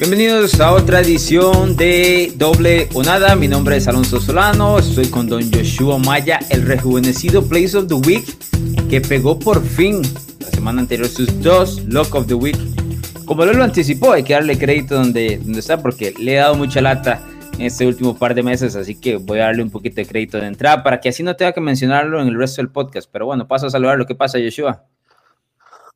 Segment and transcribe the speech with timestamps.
[0.00, 3.36] Bienvenidos a otra edición de Doble o Nada.
[3.36, 4.78] Mi nombre es Alonso Solano.
[4.78, 8.24] Estoy con Don Joshua Maya, el rejuvenecido Place of the Week,
[8.88, 10.00] que pegó por fin
[10.38, 12.56] la semana anterior sus dos Lock of the Week.
[13.26, 16.54] Como él lo anticipó, hay que darle crédito donde, donde está, porque le he dado
[16.54, 17.22] mucha lata
[17.58, 20.38] en este último par de meses, así que voy a darle un poquito de crédito
[20.40, 23.06] de entrada para que así no tenga que mencionarlo en el resto del podcast.
[23.12, 24.82] Pero bueno, paso a saludar lo que pasa, Joshua.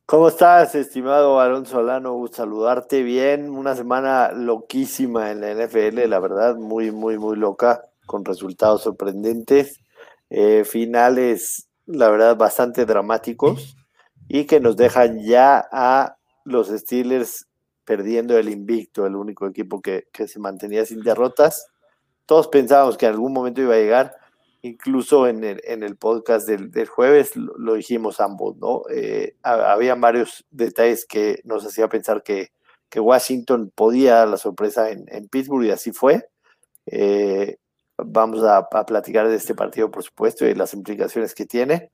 [0.07, 2.23] ¿Cómo estás, estimado Aaron Solano?
[2.31, 3.49] Saludarte bien.
[3.49, 9.79] Una semana loquísima en la NFL, la verdad, muy, muy, muy loca, con resultados sorprendentes.
[10.29, 13.75] Eh, finales, la verdad, bastante dramáticos
[14.27, 17.47] y que nos dejan ya a los Steelers
[17.83, 21.65] perdiendo el invicto, el único equipo que, que se mantenía sin derrotas.
[22.27, 24.15] Todos pensábamos que en algún momento iba a llegar
[24.65, 28.83] incluso en el, en el podcast del, del jueves lo, dijimos ambos, ¿no?
[28.89, 32.51] Eh, había varios detalles que nos hacía pensar que,
[32.89, 36.27] que Washington podía dar la sorpresa en, Pittsburgh y así fue.
[36.87, 37.57] Eh,
[37.97, 41.91] vamos a, a, platicar de este partido, por supuesto, y las implicaciones que tiene.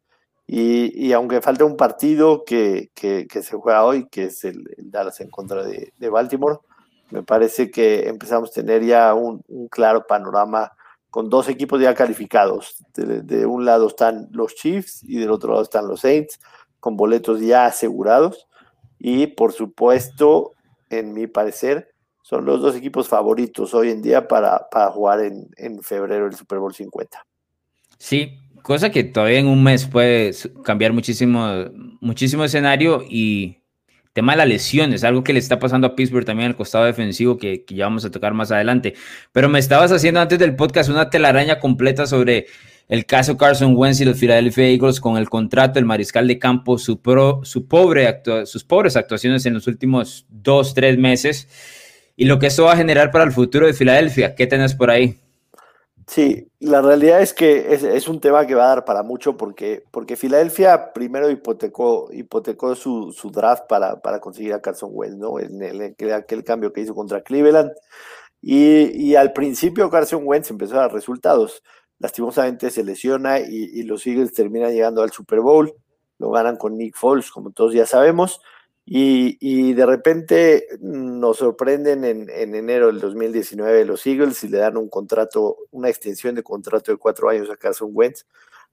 [0.47, 4.91] Y, y aunque falta un partido que, que, se juega hoy, que es el, el
[4.91, 6.59] Dallas en contra de, de, Baltimore,
[7.09, 10.71] me parece que empezamos a tener ya un claro panorama
[11.11, 12.77] con dos equipos ya calificados.
[12.95, 16.39] De, un lado están los Chiefs y del otro lado están los Saints,
[16.79, 18.47] con boletos ya asegurados.
[18.97, 20.53] Y por supuesto,
[20.89, 25.49] en mi parecer, son los dos equipos favoritos hoy en día para, para jugar en,
[25.57, 27.23] en febrero el Super Bowl 50.
[27.97, 30.31] Sí, cosa que todavía en un mes puede
[30.63, 31.45] cambiar muchísimo,
[31.99, 33.60] muchísimo escenario y
[34.13, 37.37] tema de las lesiones, algo que le está pasando a Pittsburgh también al costado defensivo
[37.37, 38.93] que, que, ya vamos a tocar más adelante.
[39.31, 42.47] Pero me estabas haciendo antes del podcast una telaraña completa sobre
[42.91, 46.77] el caso Carson Wentz y los Philadelphia Eagles con el contrato del mariscal de campo,
[46.77, 51.47] su, pro, su pobre sus pobres actuaciones en los últimos dos, tres meses
[52.17, 54.35] y lo que eso va a generar para el futuro de Filadelfia.
[54.35, 55.15] ¿Qué tenés por ahí?
[56.11, 59.37] Sí, la realidad es que es, es, un tema que va a dar para mucho
[59.37, 65.15] porque, porque Filadelfia primero hipotecó, hipotecó su, su draft para, para, conseguir a Carson Wentz,
[65.17, 65.39] ¿no?
[65.39, 67.71] En, el, en aquel cambio que hizo contra Cleveland.
[68.41, 71.63] Y, y, al principio Carson Wentz empezó a dar resultados.
[71.97, 75.73] Lastimosamente se lesiona y, y los Eagles terminan llegando al Super Bowl.
[76.17, 78.41] Lo ganan con Nick Foles, como todos ya sabemos.
[78.85, 84.75] Y, de repente nos sorprenden en, en, enero del 2019 los Eagles y le dan
[84.75, 88.25] un contrato, una extensión de contrato de cuatro años a Carson Wentz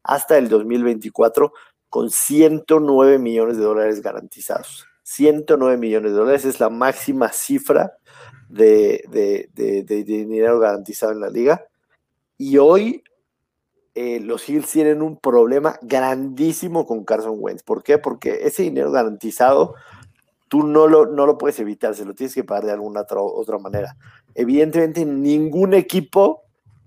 [0.03, 1.53] hasta el 2024
[1.89, 4.87] con 109 millones de dólares garantizados.
[5.03, 7.99] 109 millones de dólares es la máxima cifra
[8.49, 11.67] de, de, de, de dinero garantizado en la liga.
[12.37, 13.03] Y hoy
[13.95, 17.63] eh, los Eagles tienen un problema grandísimo con Carson Wentz.
[17.63, 17.99] ¿Por qué?
[17.99, 19.75] Porque ese dinero garantizado
[20.49, 23.21] tú no lo, no lo puedes evitar, se lo tienes que pagar de alguna otra,
[23.21, 23.97] otra manera.
[24.35, 26.45] Evidentemente, ningún equipo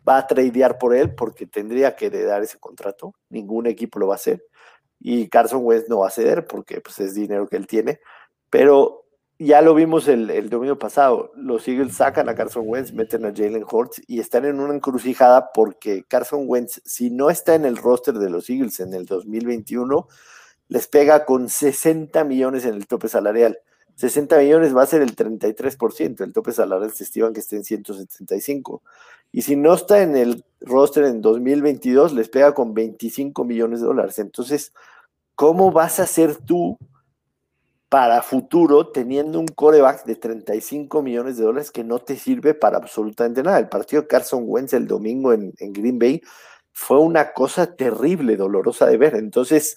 [0.07, 3.13] va a tradear por él porque tendría que dar ese contrato.
[3.29, 4.43] Ningún equipo lo va a hacer.
[4.99, 7.99] Y Carson Wentz no va a ceder porque pues, es dinero que él tiene.
[8.49, 9.05] Pero
[9.39, 11.31] ya lo vimos el, el domingo pasado.
[11.35, 15.51] Los Eagles sacan a Carson Wentz, meten a Jalen Hurts y están en una encrucijada
[15.53, 20.07] porque Carson Wentz, si no está en el roster de los Eagles en el 2021,
[20.71, 23.59] les pega con 60 millones en el tope salarial.
[23.95, 27.65] 60 millones va a ser el 33%, el tope salarial se estima que esté en
[27.65, 28.81] 175.
[29.33, 33.87] Y si no está en el roster en 2022, les pega con 25 millones de
[33.87, 34.17] dólares.
[34.19, 34.71] Entonces,
[35.35, 36.77] ¿cómo vas a hacer tú
[37.89, 42.77] para futuro teniendo un coreback de 35 millones de dólares que no te sirve para
[42.77, 43.59] absolutamente nada?
[43.59, 46.21] El partido de Carson Wentz el domingo en, en Green Bay
[46.71, 49.15] fue una cosa terrible, dolorosa de ver.
[49.15, 49.75] Entonces,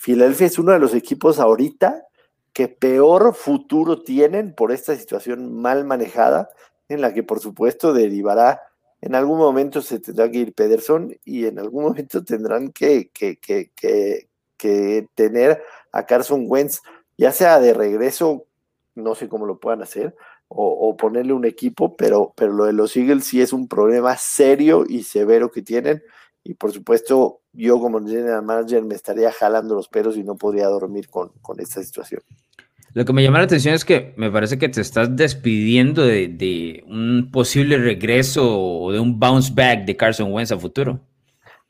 [0.00, 2.06] Filadelfia es uno de los equipos ahorita
[2.54, 6.48] que peor futuro tienen por esta situación mal manejada,
[6.88, 8.62] en la que por supuesto derivará,
[9.02, 13.36] en algún momento se tendrá que ir Pederson y en algún momento tendrán que, que,
[13.38, 16.80] que, que tener a Carson Wentz,
[17.18, 18.46] ya sea de regreso,
[18.94, 20.16] no sé cómo lo puedan hacer,
[20.48, 24.16] o, o, ponerle un equipo, pero, pero lo de los Eagles sí es un problema
[24.16, 26.02] serio y severo que tienen
[26.44, 30.66] y por supuesto yo como general manager me estaría jalando los pelos y no podría
[30.68, 32.22] dormir con, con esta situación.
[32.92, 36.28] Lo que me llama la atención es que me parece que te estás despidiendo de,
[36.28, 41.00] de un posible regreso o de un bounce back de Carson Wentz a futuro.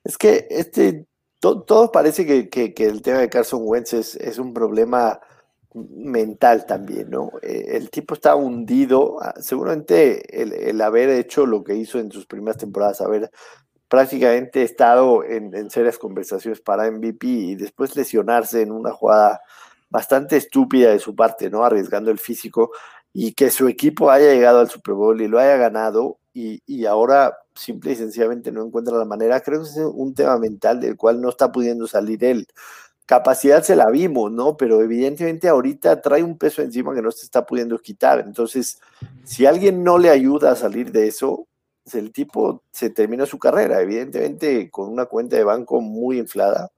[0.03, 1.07] Es que este,
[1.39, 5.21] to, todo parece que, que, que, el tema de Carson Wentz es, es un problema
[5.75, 7.33] mental también, ¿no?
[7.43, 12.11] Eh, el tipo está hundido, ah, seguramente el, el, haber hecho lo que hizo en
[12.11, 13.31] sus primeras temporadas, haber
[13.91, 19.41] prácticamente estado en, serias conversaciones para MVP y después lesionarse en una jugada
[19.91, 21.65] bastante estúpida de su parte, ¿no?
[21.65, 22.71] Arriesgando el físico.
[23.13, 26.87] y que su equipo haya llegado al Super Bowl y lo haya ganado y, y,
[26.87, 30.97] ahora simple y sencillamente no encuentra la manera, creo que es un tema mental del
[30.97, 32.47] cual no está pudiendo salir él.
[33.07, 34.57] Capacidad se la vimos, ¿no?
[34.57, 38.21] Pero evidentemente ahorita trae un peso encima que no se está pudiendo quitar.
[38.21, 38.81] Entonces,
[39.25, 41.49] si alguien no le ayuda a salir de eso,
[41.95, 46.71] el tipo se termina su carrera, evidentemente con una cuenta de banco muy inflada.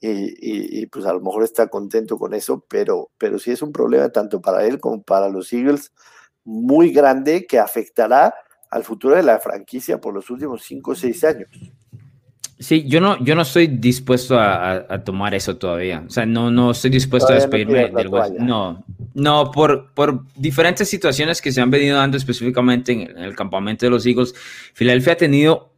[0.00, 3.72] Y, y, pues a lo mejor está contento con eso, pero, pero sí es un
[3.72, 5.92] problema tanto para él como para los Eagles
[6.44, 8.34] muy grande que afectará
[8.70, 11.48] al futuro de la franquicia por los últimos 5 o 6 años.
[12.58, 16.04] Sí, yo no, yo no estoy dispuesto a, tomar eso todavía.
[16.06, 18.34] O sea, no, no estoy dispuesto a despedirme del West.
[18.34, 18.84] No,
[19.14, 23.90] no, por, por diferentes situaciones que se han venido dando específicamente en el campamento de
[23.90, 24.34] los Eagles,
[24.72, 25.72] Filadelfia ha tenido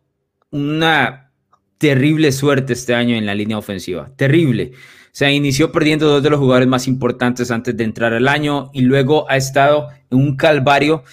[0.51, 1.31] una
[1.79, 4.11] terrible suerte este año en la línea ofensiva.
[4.17, 4.73] Terrible.
[5.17, 8.71] O sea, inició perdiendo dos de los jugadores más importantes antes de entrar al año
[8.75, 11.05] y luego ha estado en un calvario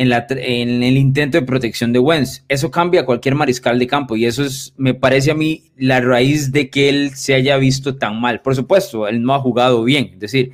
[0.00, 2.42] en, la, en el intento de protección de Wentz.
[2.48, 6.00] Eso cambia a cualquier mariscal de campo y eso es, me parece a mí, la
[6.00, 8.40] raíz de que él se haya visto tan mal.
[8.40, 10.52] Por supuesto, él no ha jugado bien, es decir,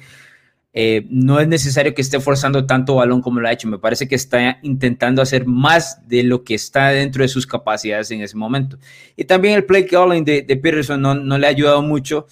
[0.73, 3.69] eh, no es necesario que esté forzando tanto balón como lo ha hecho.
[3.69, 8.11] Me parece que está intentando hacer más de lo que está dentro de sus capacidades
[8.11, 8.79] en ese momento.
[9.17, 12.27] Y también el play calling de, de Peterson no, no le ha ayudado mucho.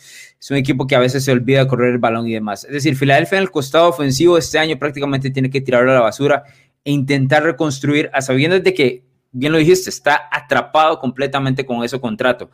[0.45, 2.65] Es un equipo que a veces se olvida de correr el balón y demás.
[2.65, 6.01] Es decir, Filadelfia en el costado ofensivo este año prácticamente tiene que tirarlo a la
[6.01, 6.45] basura
[6.85, 11.99] e intentar reconstruir a sabiendas de que, bien lo dijiste, está atrapado completamente con ese
[11.99, 12.51] contrato.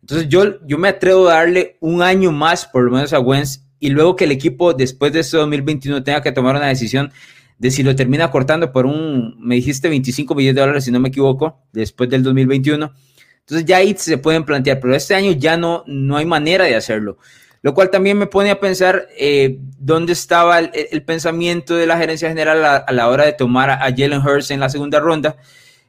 [0.00, 3.64] Entonces yo, yo me atrevo a darle un año más, por lo menos a Wentz,
[3.78, 7.12] y luego que el equipo después de este 2021 tenga que tomar una decisión
[7.58, 11.00] de si lo termina cortando por un, me dijiste 25 millones de dólares, si no
[11.00, 12.92] me equivoco, después del 2021.
[13.40, 16.74] Entonces ya ahí se pueden plantear, pero este año ya no, no hay manera de
[16.74, 17.18] hacerlo.
[17.62, 22.28] Lo cual también me pone a pensar eh, dónde estaba el, pensamiento de la gerencia
[22.28, 25.36] general a, la hora de tomar a, Jalen Hurts en la segunda ronda,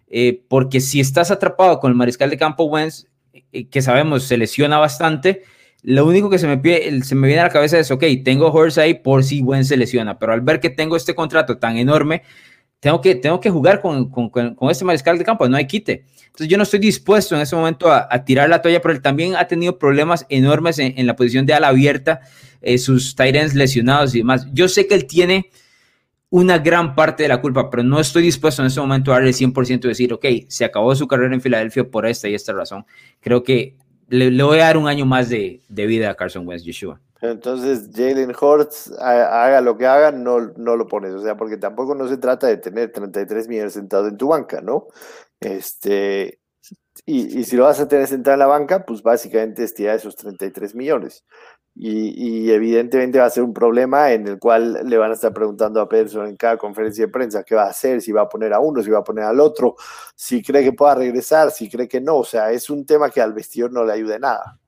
[0.07, 3.07] eh, porque si estás atrapado con el mariscal de campo Wentz,
[3.51, 5.43] eh, que sabemos se lesiona bastante,
[5.81, 8.93] lo único que se me, me viene a la cabeza es, ok, tengo Hurts ahí
[8.93, 12.21] por si Wentz se lesiona, pero al ver que tengo este contrato tan enorme,
[12.83, 16.03] tengo que, tengo que jugar con, con, con, este mariscal de campo, no hay quite.
[16.25, 19.38] Entonces yo no estoy dispuesto en ese momento a, tirar la toalla, pero él también
[19.38, 22.19] ha tenido problemas enormes en, la posición de ala abierta,
[22.62, 24.47] eh, sus Tyrants lesionados y demás.
[24.51, 25.50] Yo sé que él tiene
[26.30, 29.31] una gran parte de la culpa, pero no estoy dispuesto en ese momento a darle
[29.31, 32.85] 100% y decir, ok, se acabó su carrera en Filadelfia por esta y esta razón.
[33.21, 33.77] Creo que
[34.13, 37.00] le, voy a dar un año más de, de vida a Carson Wentz, Yeshua.
[37.21, 41.13] Entonces, Jalen Hurts, haga lo que haga, no, no lo pones.
[41.13, 44.62] O sea, porque tampoco no se trata de tener 33 millones sentados en tu banca,
[44.62, 44.88] ¿no?
[45.39, 46.39] Este,
[47.06, 50.16] y, y si lo vas a tener sentado en la banca, pues básicamente estirar esos
[50.16, 51.24] 33 millones.
[51.75, 55.81] Y, evidentemente va a ser un problema en el cual le van a estar preguntando
[55.81, 58.53] a Peterson en cada conferencia de prensa qué va a hacer, si va a poner
[58.53, 59.75] a uno, si va a poner al otro,
[60.15, 62.17] si cree que pueda regresar, si cree que no.
[62.17, 64.59] O sea, es un tema que al vestidor no le ayude nada.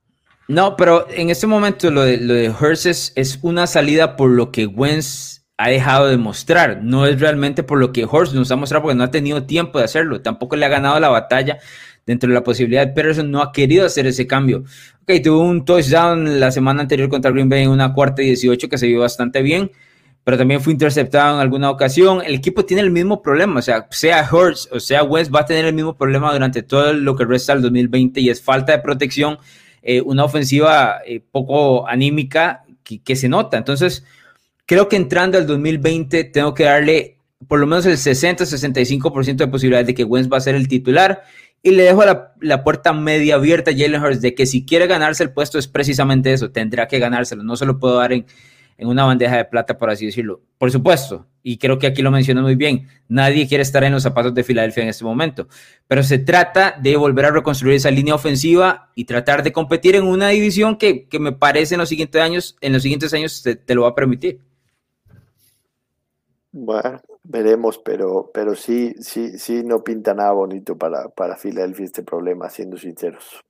[0.48, 5.46] No, pero en este momento lo de, lo es una salida por lo que Wentz
[5.58, 6.84] ha dejado de mostrar.
[6.84, 9.80] No es realmente por lo que Horst nos ha mostrado porque no ha tenido tiempo
[9.80, 10.22] de hacerlo.
[10.22, 11.60] Tampoco le ha ganado la batalla
[12.06, 12.94] dentro de la posibilidad.
[12.94, 14.64] Peterson no ha querido hacer ese cambio.
[15.02, 18.70] Ok, tuvo un touchdown la semana anterior contra Green Bay en una cuarta y 18
[18.70, 19.72] que se vio bastante bien,
[20.24, 22.22] pero también fue interceptado en alguna ocasión.
[22.26, 25.46] El equipo tiene el mismo problema, o sea, sea Hurts o sea West va a
[25.46, 28.80] tener el mismo problema durante todo lo que resta del 2020 y es falta de
[28.80, 29.38] protección
[29.88, 33.58] eh, una ofensiva eh, poco anímica que, se nota.
[33.58, 34.04] Entonces,
[34.66, 39.86] creo que entrando al 2020 tengo que darle por lo menos el 60-65% de posibilidades
[39.86, 41.22] de que Wentz va a ser el titular
[41.66, 44.86] y le dejo la, la, puerta media abierta a Jalen Hurts de que si quiere
[44.86, 48.28] ganarse el puesto es precisamente eso, tendrá que ganárselo, no se lo puedo dar en,
[48.78, 50.42] en una bandeja de plata, por así decirlo.
[50.60, 54.04] Por supuesto, y creo que aquí lo mencionó muy bien, nadie quiere estar en los
[54.04, 55.48] zapatos de Filadelfia en este momento,
[55.88, 60.04] pero se trata de volver a reconstruir esa línea ofensiva y tratar de competir en
[60.04, 63.82] una división que, me parece en los siguientes años, en los siguientes años te, lo
[63.82, 64.40] va a permitir.
[66.52, 72.04] Bueno, veremos, pero, pero sí, sí, sí, no pinta nada bonito para, para Filadelfia este
[72.04, 73.44] problema, siendo sinceros.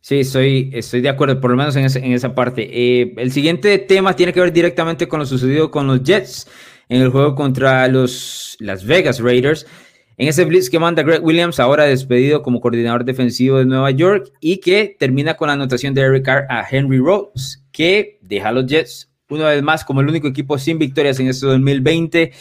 [0.00, 2.68] Sí, estoy, estoy de acuerdo, por lo menos en, esa parte.
[2.70, 6.48] Eh, el siguiente tema tiene que ver directamente con lo sucedido con los Jets
[6.88, 9.66] en el juego contra los Las Vegas Raiders.
[10.16, 14.30] En ese blitz que manda Greg Williams, ahora despedido como coordinador defensivo de Nueva York,
[14.40, 18.52] y que termina con la anotación de Eric Carr a Henry Rose, que deja a
[18.52, 22.32] los Jets una vez más como el único equipo sin victorias en este 2020.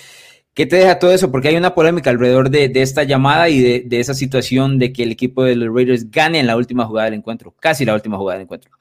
[0.56, 1.32] ¿Qué te deja todo eso?
[1.32, 5.04] Porque hay una polémica alrededor de, esta llamada y de, de, esa situación de que
[5.04, 8.18] el equipo de los Raiders gane en la última jugada del encuentro, casi la última
[8.18, 8.72] jugada del encuentro.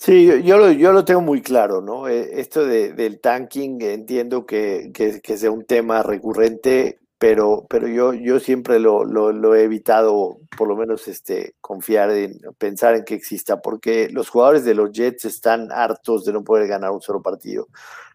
[0.00, 2.08] Sí, yo lo, yo lo tengo muy claro, ¿no?
[2.08, 7.86] Eh, esto de, del tanking, entiendo que, que, que, sea un tema recurrente, pero, pero
[7.86, 12.94] yo, yo siempre lo, lo, lo, he evitado, por lo menos este, confiar en pensar
[12.94, 16.92] en que exista, porque los jugadores de los Jets están hartos de no poder ganar
[16.92, 17.68] un solo partido.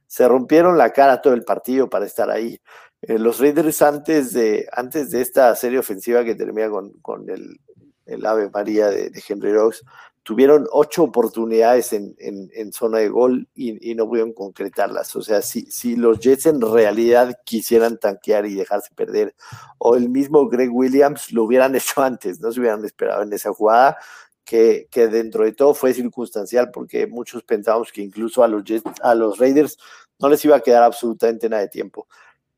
[0.08, 2.60] Se rompieron la cara todo el partido para estar ahí.
[3.02, 7.60] Eh, los Raiders antes de, antes de esta serie ofensiva que termina con, con el,
[8.06, 9.84] el Ave María de, de Henry Rocks,
[10.26, 15.16] tuvieron ocho oportunidades en, en, zona de gol y, y, no pudieron concretarlas.
[15.16, 19.36] O sea, si, si los Jets en realidad quisieran tanquear y dejarse perder,
[19.78, 23.54] o el mismo Greg Williams lo hubieran hecho antes, no se hubieran esperado en esa
[23.54, 23.98] jugada,
[24.46, 29.16] que, dentro de todo fue circunstancial, porque muchos pensábamos que incluso a los, Jets, a
[29.16, 29.78] los Raiders
[30.20, 32.08] no les iba a quedar absolutamente nada de tiempo.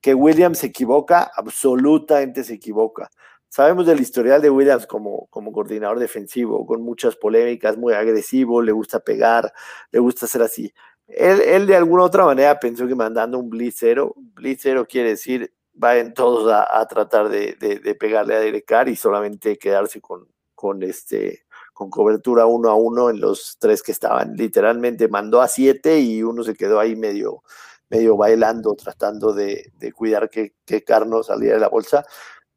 [0.02, 3.10] Que Williams se equivoca, absolutamente se equivoca
[3.50, 8.72] Sabemos del historial de Williams como, como coordinador defensivo, con muchas polémicas, muy agresivo, le
[8.72, 9.54] gusta pegar,
[9.92, 10.74] le gusta hacer así.
[11.08, 16.14] Él, él de alguna otra manera pensó que mandando un blitz cero quiere decir vayan
[16.14, 20.28] todos a, a tratar de, de, de, pegarle a Derek Carr y solamente quedarse con,
[20.54, 21.46] con, este,
[21.78, 24.36] con cobertura uno a uno en los tres que estaban.
[24.36, 27.44] Literalmente mandó a siete y uno se quedó ahí medio,
[27.88, 32.04] medio bailando, tratando de, de cuidar que, que Carr no saliera de la bolsa.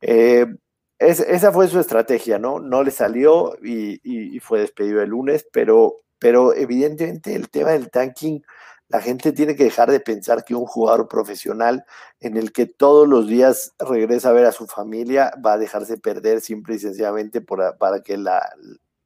[0.00, 0.46] Eh,
[0.98, 2.60] es, esa fue su estrategia, ¿no?
[2.60, 7.72] No le salió y, y, y, fue despedido el lunes, pero, pero evidentemente el tema
[7.72, 8.42] del tanking,
[8.88, 11.84] la gente tiene que dejar de pensar que un jugador profesional
[12.20, 15.98] en el que todos los días regresa a ver a su familia va a dejarse
[15.98, 18.40] perder simple y sencillamente por, para que la,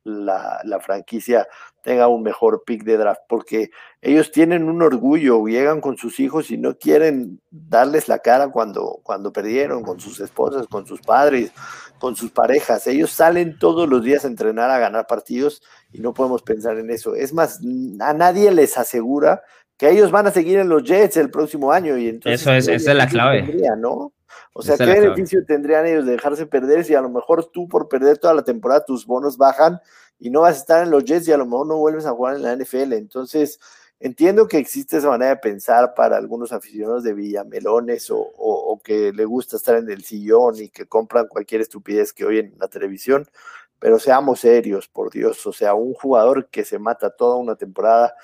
[0.05, 1.49] la, franquicia
[1.83, 3.71] tenga un mejor pick de draft, porque
[4.01, 9.01] ellos tienen un orgullo, llegan con sus hijos y no quieren darles la cara cuando,
[9.03, 11.53] cuando perdieron, con sus esposas, con sus padres,
[11.99, 12.87] con sus parejas.
[12.87, 16.91] Ellos salen todos los días a entrenar, a ganar partidos y no podemos pensar en
[16.91, 17.15] eso.
[17.15, 17.61] Es más,
[18.01, 19.43] a nadie les asegura
[19.77, 21.97] que ellos van a seguir en los Jets el próximo año.
[21.97, 23.43] Y entonces, eso es, esa es la clave.
[23.43, 24.13] Tendría, ¿no?
[24.53, 27.89] O sea, ¿qué beneficio tendrían ellos de dejarse perder si a lo mejor tú por
[27.89, 29.81] perder toda la temporada tus bonos bajan
[30.19, 32.13] y no vas a estar en los Jets y a lo mejor no vuelves a
[32.13, 32.93] jugar en la NFL?
[32.93, 33.59] Entonces,
[33.99, 38.79] entiendo que existe esa manera de pensar para algunos aficionados de Villamelones o, o, o
[38.79, 42.59] que le gusta estar en el sillón y que compran cualquier estupidez que oyen en
[42.61, 43.27] la televisión,
[43.81, 48.15] pero seamos serios, por Dios, o sea, un jugador que se mata toda una temporada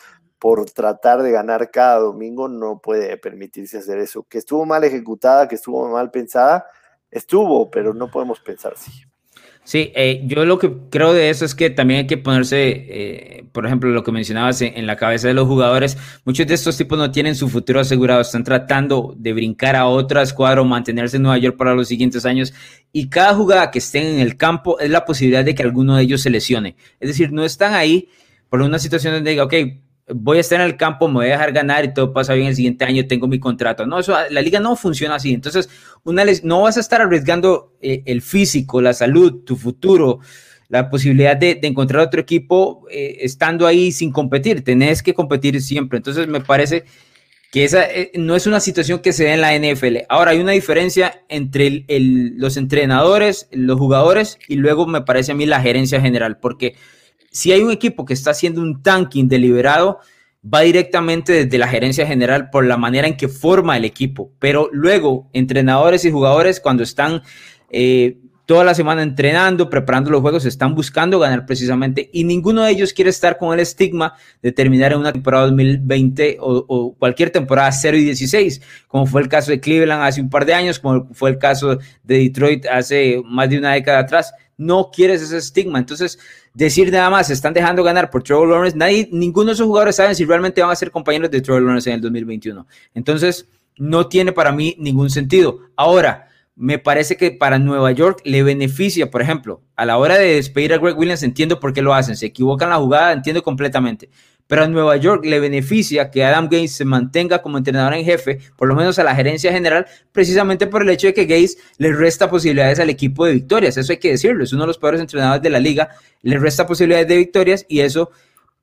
[0.41, 4.25] por tratar de ganar cada domingo no puede permitirse hacer eso.
[4.25, 6.65] Que estuvo mal ejecutada, que estuvo mal pensada,
[7.11, 8.91] estuvo, pero no podemos pensar así.
[9.63, 13.45] Sí, eh, yo lo que creo de eso es que también hay que ponerse, eh,
[13.53, 15.99] por ejemplo, lo que mencionabas en, en, la cabeza de los jugadores.
[16.25, 20.23] Muchos de estos tipos no tienen su futuro asegurado, están tratando de brincar a otra
[20.23, 22.55] escuadra o mantenerse en Nueva York para los siguientes años.
[22.91, 26.05] Y cada jugada que estén en el campo es la posibilidad de que alguno de
[26.05, 26.77] ellos se lesione.
[26.99, 28.09] Es decir, no están ahí
[28.49, 29.55] por una situación donde diga, ok,
[30.15, 32.49] voy a estar en el campo, me voy a dejar ganar y todo pasa bien
[32.49, 33.87] el siguiente año, tengo mi contrato.
[33.87, 35.33] No, eso, la liga no funciona así.
[35.33, 35.69] Entonces,
[36.05, 40.21] una no vas a estar arriesgando eh, el físico, la salud, tu futuro,
[40.69, 44.63] la posibilidad de, encontrar otro equipo eh, estando ahí sin competir.
[44.65, 45.99] Tenés que competir siempre.
[45.99, 46.85] Entonces, me parece
[47.51, 50.05] que esa eh, no es una situación que se ve en la NFL.
[50.09, 55.47] Ahora, hay una diferencia entre los entrenadores, los jugadores y luego me parece a mí
[55.47, 56.77] la gerencia general, porque
[57.31, 60.01] si hay un equipo que está haciendo un tanking deliberado,
[60.43, 64.33] va directamente desde la gerencia general por la manera en que forma el equipo.
[64.39, 67.23] Pero luego, entrenadores y jugadores, cuando están
[67.71, 68.19] eh,
[68.51, 72.93] toda la semana entrenando, preparando los juegos, están buscando ganar precisamente y ninguno de ellos
[72.93, 77.71] quiere estar con el estigma de terminar en una temporada 2020 o, o, cualquier temporada
[77.71, 81.07] 0 y 16, como fue el caso de Cleveland hace un par de años, como
[81.15, 84.35] fue el caso de Detroit hace más de una década atrás.
[84.57, 85.79] No quieres ese estigma.
[85.79, 86.19] Entonces,
[86.53, 90.17] decir nada más, están dejando ganar por Trevor Lawrence, nadie, ninguno de esos jugadores saben
[90.17, 92.67] si realmente van a ser compañeros de Trevor Lawrence en el 2021.
[92.95, 95.61] Entonces, no tiene para mí ningún sentido.
[95.77, 96.30] Ahora,
[96.61, 100.75] me parece que para Nueva York le beneficia, por ejemplo, a la hora de despedir
[100.75, 104.11] a Greg Williams, entiendo por qué lo hacen, se equivocan la jugada, entiendo completamente,
[104.47, 108.41] pero a Nueva York le beneficia que Adam Gates se mantenga como entrenador en jefe,
[108.59, 111.95] por lo menos a la gerencia general, precisamente por el hecho de que Gates le
[111.95, 115.01] resta posibilidades al equipo de victorias, eso hay que decirlo, es uno de los peores
[115.01, 115.89] entrenadores de la liga,
[116.21, 118.11] le resta posibilidades de victorias y eso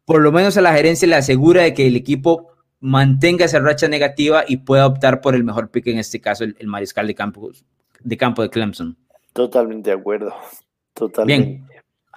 [0.06, 3.88] por lo menos a la gerencia le asegura de que el equipo mantenga esa racha
[3.88, 7.16] negativa y pueda optar por el mejor pick, en este caso el, el mariscal de
[7.16, 7.50] campo,
[8.02, 8.98] de campo de Clemson.
[9.34, 10.34] Totalmente de acuerdo,
[10.94, 11.46] totalmente.
[11.46, 11.68] Bien.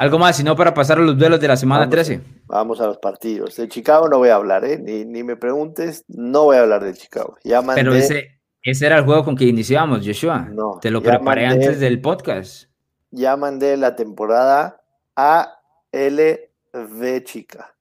[0.00, 2.22] ¿Algo más, sino para pasar a los duelos de la semana vamos, 13?
[2.46, 3.56] Vamos a los partidos.
[3.56, 4.78] De Chicago no voy a hablar, ¿eh?
[4.78, 7.36] Ni, ni me preguntes, no voy a hablar de Chicago.
[7.44, 10.48] Ya mandé, Pero ese, ese era el juego con que iniciamos, Joshua.
[10.50, 12.70] No, Te lo preparé mandé, antes del podcast.
[13.10, 14.80] Ya mandé la temporada
[15.16, 15.48] ALV
[17.24, 17.74] chica.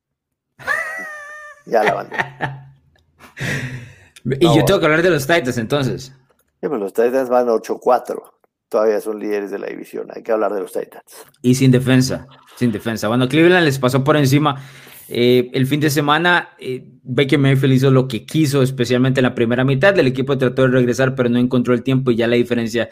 [1.66, 2.10] Ya la van.
[4.40, 6.14] y yo tengo que hablar de los Titans entonces.
[6.62, 8.22] Sí, pero los Titans van 8-4.
[8.68, 10.08] Todavía son líderes de la división.
[10.14, 11.06] Hay que hablar de los Titans.
[11.42, 12.28] Y sin defensa.
[12.58, 13.08] Sin defensa.
[13.08, 14.62] Bueno, Cleveland les pasó por encima.
[15.08, 19.34] Eh, el fin de semana, eh, Baker Mayfield hizo lo que quiso, especialmente en la
[19.34, 19.98] primera mitad.
[19.98, 22.90] El equipo trató de regresar, pero no encontró el tiempo y ya la diferencia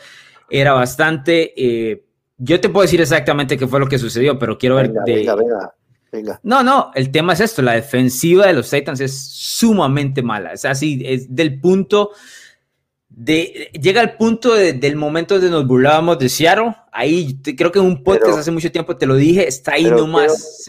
[0.49, 1.53] era bastante.
[1.55, 2.05] Eh,
[2.37, 4.91] yo te puedo decir exactamente qué fue lo que sucedió, pero quiero ver.
[5.05, 5.73] Venga, venga,
[6.11, 10.53] venga, No, no, el tema es esto: la defensiva de los Titans es sumamente mala.
[10.53, 12.11] Es así, es del punto.
[13.09, 16.75] De, llega al punto del momento donde nos burlábamos de Seattle.
[16.91, 20.65] Ahí creo que en un podcast hace mucho tiempo te lo dije, está ahí nomás.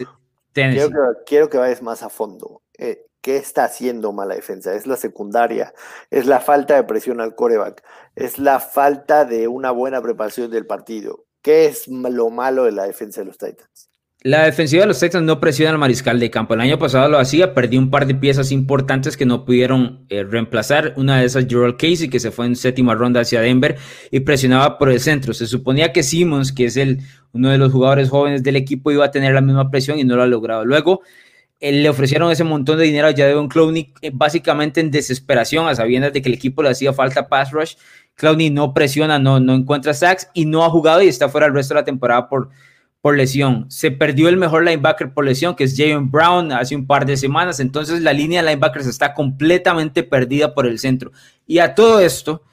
[0.53, 0.89] Quiero,
[1.25, 2.61] quiero, que, vayas más a fondo.
[2.77, 4.73] Eh, ¿Qué está haciendo mala defensa?
[4.73, 5.73] Es la secundaria,
[6.09, 7.83] es la falta de presión al coreback,
[8.15, 11.25] es la falta de una buena preparación del partido.
[11.41, 13.88] ¿Qué es lo malo de la defensa de los Titans?
[14.21, 16.53] La defensiva de los Titans no presiona al mariscal de campo.
[16.53, 20.25] El año pasado lo hacía, perdió un par de piezas importantes que no pudieron eh,
[20.25, 20.91] reemplazar.
[20.97, 23.77] Una de esas, Gerald Casey, que se fue en séptima ronda hacia Denver
[24.11, 25.33] y presionaba por el centro.
[25.33, 26.99] Se suponía que Simmons, que es el,
[27.31, 30.17] uno de los jugadores jóvenes del equipo, iba a tener la misma presión y no
[30.17, 30.65] lo ha logrado.
[30.65, 30.99] Luego
[31.61, 35.75] eh, le ofrecieron ese montón de dinero a Jadon Clowney, eh, básicamente en desesperación, a
[35.75, 37.75] sabiendas de que el equipo le hacía falta pass rush.
[38.15, 41.53] Clowney no presiona, no, no encuentra sacks y no ha jugado y está fuera el
[41.53, 42.49] resto de la temporada por
[43.01, 43.65] por lesión.
[43.69, 47.17] Se perdió el mejor linebacker por lesión, que es Jayon Brown, hace un par de
[47.17, 47.59] semanas.
[47.59, 51.11] Entonces la línea linebackers está completamente perdida por el centro.
[51.47, 52.43] Y a todo esto,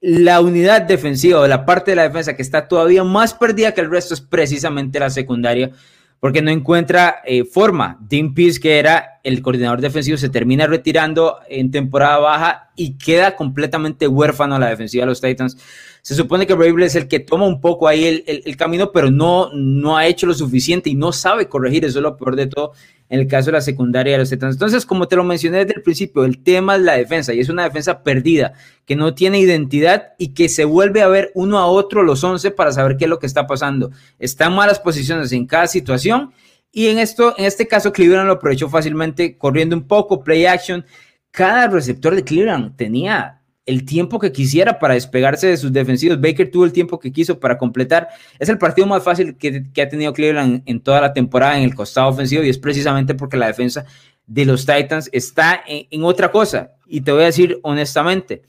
[0.00, 3.80] la unidad defensiva o la parte de la defensa que está todavía más perdida que
[3.80, 5.70] el resto es precisamente la secundaria,
[6.18, 7.98] porque no encuentra eh, forma.
[8.00, 13.36] Dean Pease, que era el coordinador defensivo, se termina retirando en temporada baja y queda
[13.36, 15.56] completamente huérfano a la defensiva de los Titans.
[16.04, 19.10] Se supone que Brable es el que toma un poco ahí el, el, camino, pero
[19.10, 21.82] no, no ha hecho lo suficiente y no sabe corregir.
[21.86, 22.72] Eso es lo peor de todo
[23.08, 24.56] en el caso de la secundaria de los Titans.
[24.56, 27.48] Entonces, como te lo mencioné desde el principio, el tema es la defensa y es
[27.48, 28.52] una defensa perdida,
[28.84, 32.50] que no tiene identidad y que se vuelve a ver uno a otro los 11
[32.50, 33.90] para saber qué es lo que está pasando.
[34.18, 36.34] Está en malas posiciones en cada situación
[36.70, 40.84] y en, esto, en este caso Cleveland lo aprovechó fácilmente corriendo un poco, play action.
[41.30, 46.20] Cada receptor de Cleveland tenía el tiempo que quisiera para despegarse de sus defensivos.
[46.20, 48.08] Baker tuvo el tiempo que quiso para completar.
[48.38, 51.74] Es el partido más fácil que, ha tenido Cleveland en toda la temporada en el
[51.74, 53.86] costado ofensivo y es precisamente porque la defensa
[54.26, 56.72] de los Titans está en, otra cosa.
[56.86, 58.42] Y te voy a decir honestamente,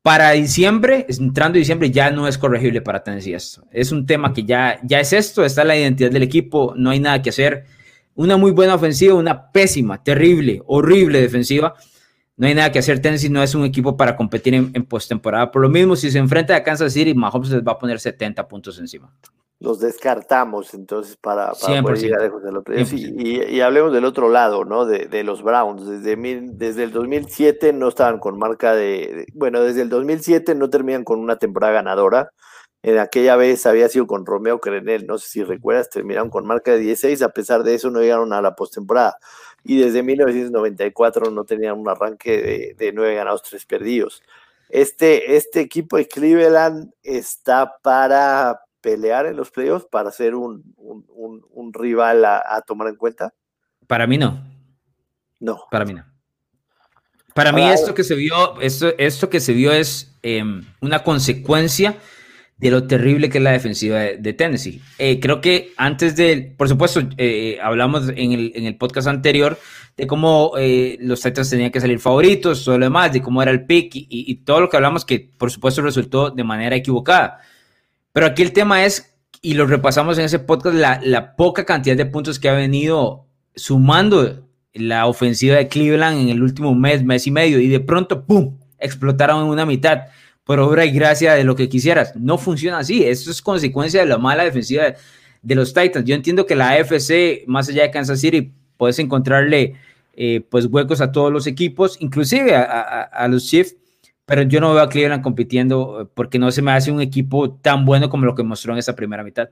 [0.00, 3.64] para diciembre, entrando diciembre, ya no es corregible para Tennessee esto.
[3.70, 7.00] Es un tema que ya, ya es esto, está la identidad del equipo, no hay
[7.00, 7.66] nada que hacer.
[8.14, 11.74] Una muy buena ofensiva, una pésima, terrible, horrible defensiva
[12.42, 13.00] no hay nada que hacer.
[13.00, 15.52] Tennessee no es un equipo para competir en, postemporada.
[15.52, 18.48] Por lo mismo, si se enfrenta a Kansas City, Mahomes les va a poner 70
[18.48, 19.14] puntos encima.
[19.60, 22.74] Los descartamos entonces para, para poder llegar lejos del otro.
[22.76, 24.86] y, hablemos del otro lado, ¿no?
[24.86, 25.86] De, los Browns.
[25.86, 26.16] Desde,
[26.50, 31.20] desde el 2007 no estaban con marca de, Bueno, desde el 2007 no terminan con
[31.20, 32.30] una temporada ganadora.
[32.82, 36.72] En aquella vez había sido con Romeo Crenel, no sé si recuerdas, terminaron con marca
[36.72, 39.16] de 16, a pesar de eso no llegaron a la postemporada
[39.64, 44.22] y desde 1994 no tenían un arranque de, nueve ganados, tres perdidos.
[44.68, 50.62] Este, este equipo de Cleveland está para pelear en los playoffs, para ser un,
[51.72, 53.32] rival a, tomar en cuenta.
[53.86, 54.44] Para mí no.
[55.38, 55.64] No.
[55.70, 56.04] Para mí no.
[57.34, 61.96] Para mí esto que se vio, esto, esto que se vio es em, una consecuencia
[62.62, 64.80] de lo terrible que es la defensiva de, Tennessee.
[64.96, 69.58] Eh, creo que antes de, por supuesto, eh, hablamos en el, en el, podcast anterior
[69.96, 73.50] de cómo eh, los Titans tenían que salir favoritos, todo lo demás, de cómo era
[73.50, 77.40] el pick y, todo lo que hablamos que por supuesto resultó de manera equivocada.
[78.12, 81.96] Pero aquí el tema es, y lo repasamos en ese podcast, la, la poca cantidad
[81.96, 87.26] de puntos que ha venido sumando la ofensiva de Cleveland en el último mes, mes
[87.26, 90.02] y medio, y de pronto, ¡pum!, explotaron en una mitad
[90.44, 92.14] por obra y gracia de lo que quisieras.
[92.16, 93.04] No funciona así.
[93.04, 94.94] Esto es consecuencia de la mala defensiva
[95.42, 96.04] de, los Titans.
[96.04, 99.74] Yo entiendo que la AFC, más allá de Kansas City, puedes encontrarle
[100.14, 103.76] eh, pues huecos a todos los equipos, inclusive a, los Chiefs,
[104.26, 107.84] pero yo no veo a Cleveland compitiendo porque no se me hace un equipo tan
[107.84, 109.48] bueno como lo que mostró en esa primera mitad.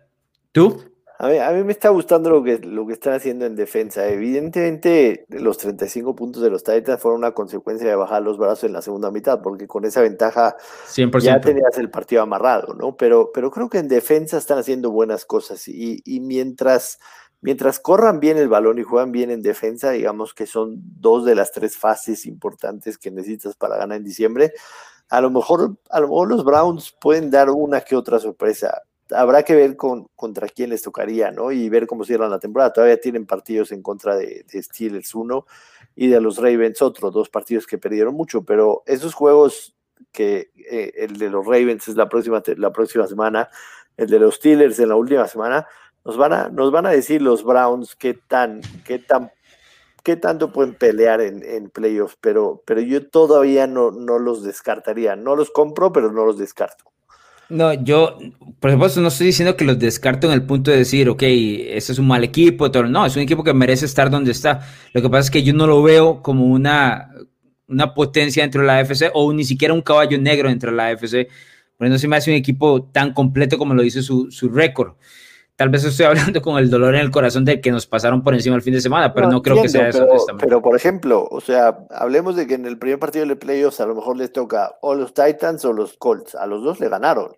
[0.52, 0.84] ¿Tú?
[1.22, 4.08] A mí, me está gustando lo que, lo que están haciendo en defensa.
[4.08, 8.72] Evidentemente, los 35 puntos de los Titans fueron una consecuencia de bajar los brazos en
[8.72, 10.56] la segunda mitad, porque con esa ventaja
[11.20, 12.96] ya tenías el partido amarrado, ¿no?
[12.96, 16.98] Pero, pero creo que en defensa están haciendo buenas cosas y, y mientras,
[17.42, 21.34] mientras corran bien el balón y juegan bien en defensa, digamos que son dos de
[21.34, 24.54] las tres fases importantes que necesitas para ganar en diciembre.
[25.10, 29.42] A lo mejor, a lo mejor los Browns pueden dar una que otra sorpresa habrá
[29.42, 31.52] que ver con, contra quién les tocaría, ¿no?
[31.52, 32.72] Y ver cómo cierran la temporada.
[32.72, 35.46] Todavía tienen partidos en contra de, Steelers uno
[35.94, 39.76] y de los Ravens otro, dos partidos que perdieron mucho, pero esos juegos
[40.12, 43.48] que eh, el de los Ravens es la próxima, la próxima semana,
[43.96, 45.66] el de los Steelers en la última semana,
[46.04, 49.30] nos van a, decir los Browns qué tan, qué tan
[50.02, 55.14] qué tanto pueden pelear en, playoffs, pero, yo todavía no los descartaría.
[55.14, 56.89] No los compro, pero no los descarto.
[57.50, 58.18] No, yo,
[58.60, 61.92] por supuesto, no estoy diciendo que los descarto en el punto de decir, ok, ese
[61.92, 62.84] es un mal equipo, todo.
[62.84, 64.60] no, es un equipo que merece estar donde está.
[64.92, 67.10] Lo que pasa es que yo no lo veo como una,
[67.66, 70.88] una potencia dentro de la AFC o ni siquiera un caballo negro dentro de la
[70.88, 71.28] AFC.
[71.76, 74.94] Por no se me hace un equipo tan completo como lo dice su, su récord.
[75.60, 78.32] Tal vez estoy hablando con el dolor en el corazón de que nos pasaron por
[78.32, 80.06] encima el fin de semana, pero no, creo que sea eso.
[80.38, 83.84] Pero, por ejemplo, o sea, hablemos de que en el primer partido de playoffs a
[83.84, 86.34] lo mejor les toca o los Titans o los Colts.
[86.34, 87.36] A los dos le ganaron.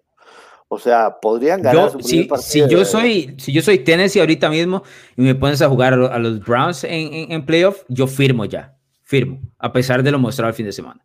[0.69, 4.85] O sea, podrían ganar su si, si yo soy, si yo soy Tennessee ahorita mismo
[5.17, 9.41] y me pones a jugar a los Browns en, en, playoff, yo firmo ya, firmo,
[9.59, 11.05] a pesar de lo mostrado el fin de semana.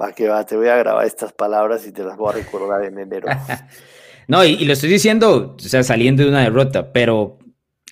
[0.00, 2.82] Va que va, te voy a grabar estas palabras y te las voy a recordar
[2.82, 3.28] en enero.
[4.28, 7.38] no, y, lo estoy diciendo, o sea, saliendo de una derrota, pero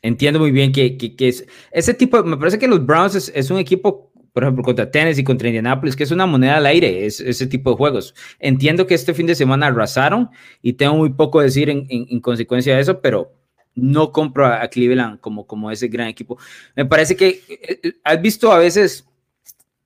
[0.02, 3.58] entiendo muy bien que, que, es ese tipo, me parece que los Browns es, un
[3.58, 7.46] equipo por ejemplo, contra Tennessee, contra Indianapolis, que es una moneda al aire, es, ese
[7.46, 8.16] tipo de juegos.
[8.40, 10.28] Entiendo que este fin de semana arrasaron
[10.60, 13.32] y tengo muy poco que decir en, consecuencia de eso, pero
[13.76, 16.36] no compro a, Cleveland como, como ese gran equipo.
[16.74, 19.06] Me parece que eh, eh, has visto a veces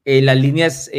[0.06, 0.90] eh, las líneas,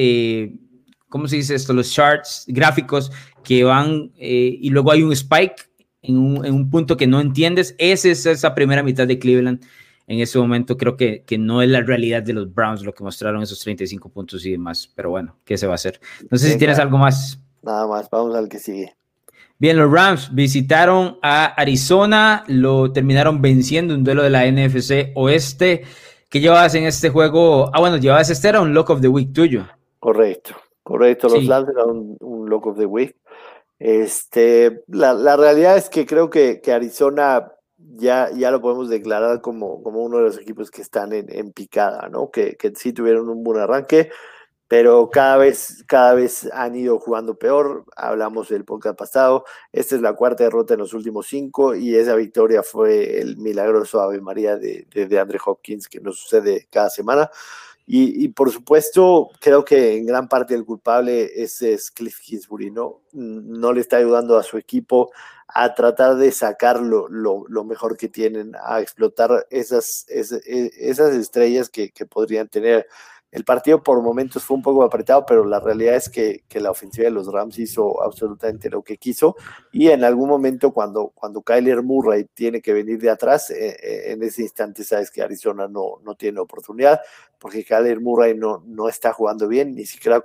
[1.10, 1.74] ¿cómo se dice esto?
[1.74, 3.12] Los charts gráficos
[3.44, 5.70] que van y luego hay un spike
[6.02, 7.76] en un, en un punto que no entiendes.
[7.78, 9.62] Esa es esa primera mitad de Cleveland
[10.10, 13.04] en ese momento creo que, que no es la realidad de los Browns lo que
[13.04, 16.02] mostraron esos 35 puntos y demás, pero bueno, ¿qué se va a hacer?
[16.32, 17.40] No sé si tienes algo más.
[17.62, 18.96] Nada más, vamos al que sigue.
[19.60, 25.84] Bien, los Rams visitaron a Arizona, lo terminaron venciendo un duelo de la NFC Oeste.
[26.28, 27.70] ¿Qué llevabas en este juego?
[27.72, 29.68] Ah, bueno, llevabas este era un Lock of the Week tuyo.
[30.00, 31.28] Correcto, correcto.
[31.30, 31.46] Los sí.
[31.46, 33.16] era un, un, Lock of the Week.
[33.80, 39.42] Este, la, la realidad es que creo que, que Arizona ya, ya lo podemos declarar
[39.42, 42.30] como, como uno de los equipos que están en, en picada, ¿no?
[42.30, 44.12] Que, que, sí tuvieron un buen arranque,
[44.68, 47.86] pero cada vez, cada vez han ido jugando peor.
[47.96, 49.46] Hablamos del podcast pasado.
[49.72, 54.02] Esta es la cuarta derrota en los últimos cinco y esa victoria fue el milagroso
[54.02, 57.32] Ave María de, de, de Andre Hopkins que nos sucede cada semana.
[57.92, 63.02] Y, y, por supuesto, creo que en gran parte el culpable es, Cliff Kingsbury, ¿no?
[63.14, 65.12] No le está ayudando a su equipo
[65.48, 67.10] a tratar de sacar lo,
[67.66, 72.86] mejor que tienen, a explotar esas, esas, esas estrellas que, que, podrían tener.
[73.32, 76.72] El partido por momentos fue un poco apretado, pero la realidad es que, que, la
[76.72, 79.36] ofensiva de los Rams hizo absolutamente lo que quiso.
[79.72, 84.12] Y en algún momento, cuando, cuando Kyler Murray tiene que venir de atrás, eh, eh
[84.12, 87.02] en ese instante sabes que Arizona no, no tiene oportunidad,
[87.38, 90.24] porque Kyler Murray no, no está jugando bien, ni siquiera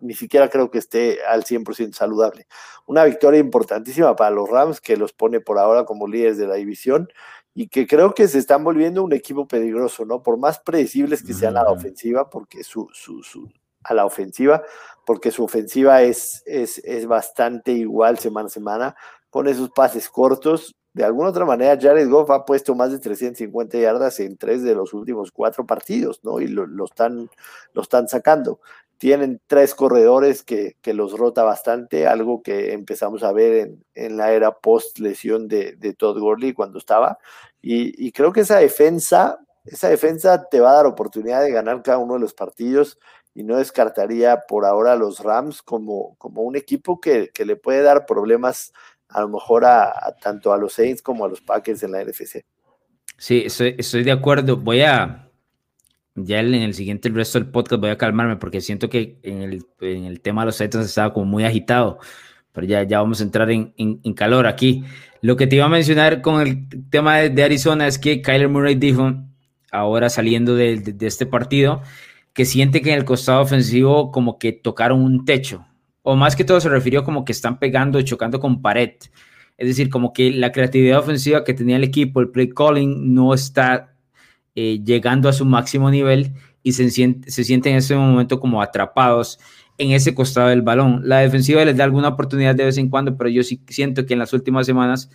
[0.00, 2.46] ni siquiera creo que esté al 100% saludable.
[2.86, 6.56] Una victoria importantísima para los Rams que los pone por ahora como líderes de la
[6.56, 7.08] división
[7.54, 10.22] y que creo que se están volviendo un equipo peligroso, ¿no?
[10.22, 13.48] Por más predecibles que sean a la ofensiva, porque su, su, su
[13.84, 14.62] a la ofensiva,
[15.06, 18.96] porque su ofensiva es, es, es bastante igual semana a semana,
[19.30, 20.74] con esos pases cortos.
[20.92, 24.74] De alguna otra manera, Jared Goff ha puesto más de 350 yardas en tres de
[24.74, 26.40] los últimos cuatro partidos, ¿no?
[26.40, 27.30] Y lo, lo están,
[27.72, 28.60] lo están sacando
[29.04, 34.16] tienen tres corredores que, que, los rota bastante, algo que empezamos a ver en, en
[34.16, 37.18] la era post lesión de, de, Todd Gurley cuando estaba.
[37.60, 41.82] Y, y, creo que esa defensa, esa defensa te va a dar oportunidad de ganar
[41.82, 42.98] cada uno de los partidos
[43.34, 47.56] y no descartaría por ahora a los Rams como, como un equipo que, que le
[47.56, 48.72] puede dar problemas
[49.10, 52.42] a lo mejor a, tanto a los Saints como a los Packers en la NFC.
[53.18, 54.56] Sí, estoy de acuerdo.
[54.56, 55.30] Voy a,
[56.14, 59.42] ya en el siguiente, el resto del podcast voy a calmarme porque siento que en
[59.42, 61.98] el, en el tema de los Titans estaba como muy agitado,
[62.52, 64.84] pero ya, ya vamos a entrar en, en, calor aquí.
[65.22, 68.48] Lo que te iba a mencionar con el tema de, de Arizona es que Kyler
[68.48, 69.12] Murray dijo,
[69.72, 71.82] ahora saliendo de, de, de, este partido,
[72.32, 75.66] que siente que en el costado ofensivo como que tocaron un techo,
[76.02, 78.92] o más que todo se refirió como que están pegando, chocando con pared.
[79.56, 83.34] Es decir, como que la creatividad ofensiva que tenía el equipo, el play calling, no
[83.34, 83.93] está
[84.54, 88.62] eh, llegando a su máximo nivel y se, siente, se sienten en ese momento como
[88.62, 89.38] atrapados
[89.78, 91.02] en ese costado del balón.
[91.04, 94.12] La defensiva les da alguna oportunidad de vez en cuando, pero yo sí siento que
[94.12, 95.10] en las últimas semanas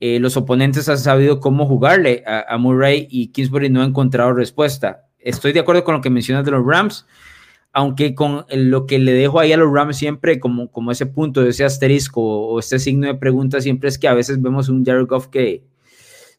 [0.00, 5.06] eh, los oponentes han sabido cómo jugarle a, Murray y Kingsbury no ha encontrado respuesta.
[5.18, 7.06] Estoy de acuerdo con lo que mencionas de los Rams.
[7.72, 11.64] aunque con lo que le dejo ahí a los Rams siempre como, ese punto, ese
[11.64, 15.26] asterisco o este signo de pregunta siempre es que a veces vemos un Jared Goff
[15.26, 15.64] que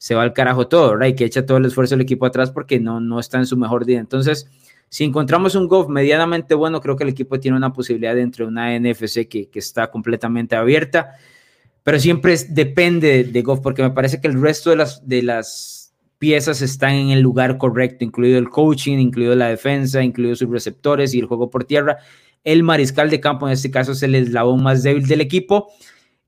[0.06, 1.08] se va al carajo todo, ¿verdad?
[1.08, 3.58] Y que echa todo el esfuerzo del equipo atrás porque no, no está en su
[3.58, 4.00] mejor día.
[4.00, 4.48] Entonces,
[4.88, 8.52] si encontramos un Goff medianamente bueno, creo que el equipo tiene una posibilidad dentro de
[8.52, 11.16] una NFC que, que está completamente abierta,
[11.82, 15.96] pero siempre depende de, Goff porque me parece que el resto de las, de las
[16.20, 21.16] piezas están en el lugar correcto, incluido el coaching, incluido la defensa, incluido sus receptores
[21.16, 21.98] y el juego por tierra.
[22.44, 25.72] El mariscal de campo en este caso es el eslabón más débil del equipo,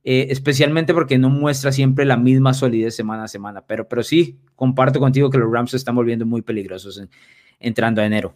[0.09, 3.65] eh, especialmente porque no muestra siempre la misma solidez semana a semana.
[3.67, 7.03] Pero, pero sí, comparto contigo que los Rams se están volviendo muy peligrosos
[7.59, 8.33] entrando a enero.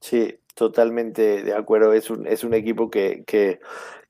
[0.00, 1.94] Sí, totalmente de acuerdo.
[1.94, 3.60] Es un, es un equipo que, que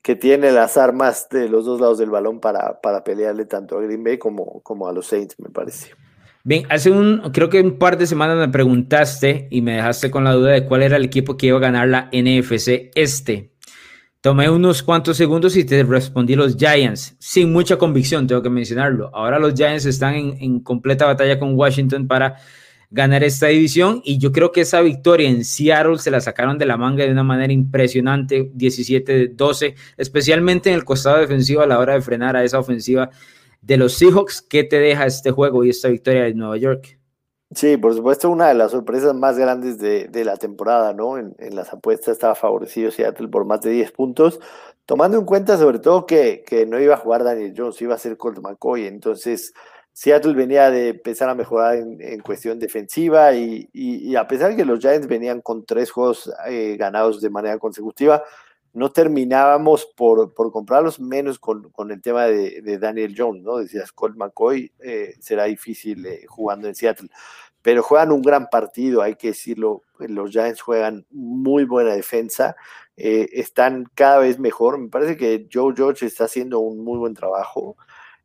[0.03, 3.83] que tiene las armas de los dos lados del balón para, para pelearle tanto a
[3.83, 5.93] Green Bay como, como a los Saints, me parece.
[6.43, 10.25] Bien, hace un, creo que un par de semanas me preguntaste y me dejaste con
[10.25, 13.50] la duda de cuál era el equipo que iba a ganar la NFC este.
[14.23, 19.11] Tomé unos cuantos segundos y te respondí los Giants, sin mucha convicción, tengo que mencionarlo.
[19.15, 22.37] Ahora los Giants están en, completa batalla con Washington para
[22.91, 26.67] ganar esta división y yo creo que esa victoria en Seattle se la sacaron de
[26.67, 31.95] la manga de una manera impresionante, 17-12, especialmente en el costado defensivo a la hora
[31.95, 33.09] de frenar a esa ofensiva
[33.63, 34.43] de los Seahawks.
[34.43, 37.00] ¿Qué te deja este juego y esta victoria de Nueva York?
[37.53, 41.19] Sí, por supuesto, una de las sorpresas más grandes de, la temporada, ¿no?
[41.19, 44.39] En, las apuestas estaba favorecido Seattle por más de 10 puntos,
[44.87, 47.99] tomando en cuenta sobre todo que, que no iba a jugar Daniel Jones, iba a
[47.99, 49.53] ser Colt McCoy, entonces
[49.93, 54.79] Seattle venía de empezar a mejorar en, cuestión defensiva y, a pesar de que los
[54.79, 58.23] Giants venían con tres juegos eh, ganados de manera consecutiva,
[58.73, 63.59] no terminábamos por, por comprarlos, menos con, el tema de, Daniel Jones, ¿no?
[63.59, 67.09] Decías, Colt McCoy eh, será difícil eh, jugando en Seattle,
[67.63, 72.57] pero juegan un gran partido, hay que decirlo, los Giants juegan muy buena defensa,
[72.97, 77.77] están cada vez mejor, me parece que Joe George está haciendo un muy buen trabajo,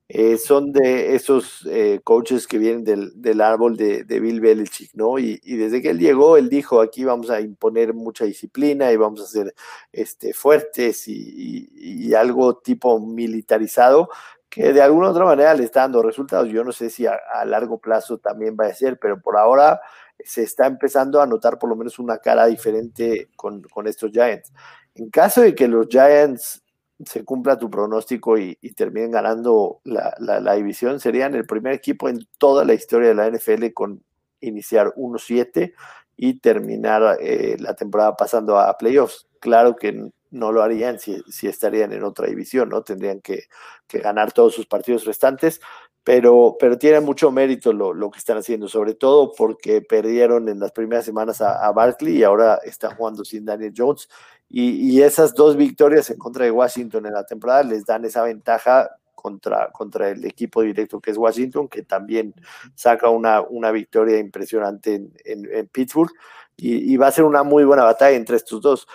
[0.08, 5.18] eh, son de esos eh, coaches que vienen del, árbol de, Bill Belichick, ¿no?
[5.18, 9.22] Y, desde que él llegó, él dijo, aquí vamos a imponer mucha disciplina y vamos
[9.22, 9.56] a ser
[9.92, 14.10] este, fuertes y, algo tipo militarizado,
[14.48, 16.50] que de alguna otra manera le está dando resultados.
[16.50, 19.82] Yo no sé si a, largo plazo también va a ser, pero por ahora
[20.24, 24.54] se está empezando a notar por lo menos una cara diferente con, con estos Giants.
[24.94, 26.64] En caso de que los Giants
[27.04, 32.64] se cumpla tu pronóstico y, terminen ganando la, división, serían el primer equipo en toda
[32.64, 34.04] la historia de la NFL con
[34.40, 35.74] iniciar 1-7
[36.18, 39.28] y terminar eh, la temporada pasando a playoffs.
[39.40, 42.84] Claro que no lo harían si, estarían en otra división, ¿no?
[42.84, 43.44] Tendrían que,
[43.90, 45.62] ganar todos sus partidos restantes,
[46.06, 50.72] pero, pero tiene mucho mérito lo, que están haciendo, sobre todo porque perdieron en las
[50.72, 54.08] primeras semanas a, Barkley y ahora están jugando sin Daniel Jones
[54.48, 58.88] y, esas dos victorias en contra de Washington en la temporada les dan esa ventaja
[59.16, 62.36] contra, contra el equipo directo que es Washington, que también
[62.76, 66.12] saca una, una victoria impresionante en, Pittsburgh.
[66.56, 68.88] Y, va a ser una muy buena batalla entre estos dos.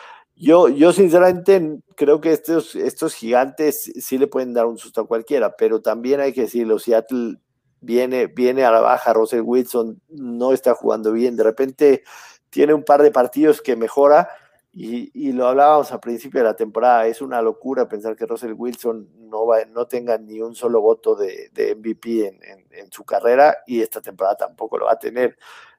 [0.43, 5.07] Yo, yo sinceramente creo que estos, estos gigantes sí le pueden dar un susto a
[5.07, 7.37] cualquiera, pero también hay que decirlo, Seattle
[7.83, 12.05] viene, viene a la baja, Russell Wilson no está jugando bien, de repente
[12.49, 14.31] tiene un par de partidos que mejora,
[14.73, 19.09] y, lo hablábamos al principio de la temporada, es una locura pensar que Russell Wilson
[19.29, 24.01] no, va, no tenga ni un solo voto de, MVP en, su carrera y esta
[24.01, 25.37] temporada tampoco lo va a tener.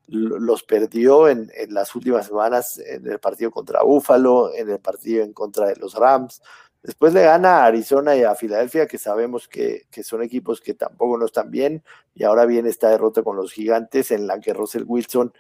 [0.08, 5.34] Los perdió en, las últimas semanas en el partido contra Buffalo, en el partido en
[5.34, 6.42] contra de los Rams.
[6.84, 10.74] Después le gana a Arizona y a Filadelfia, que sabemos que, que son equipos que
[10.74, 11.84] tampoco no están bien.
[12.16, 15.32] Y ahora viene esta derrota con los gigantes en la que Russell Wilson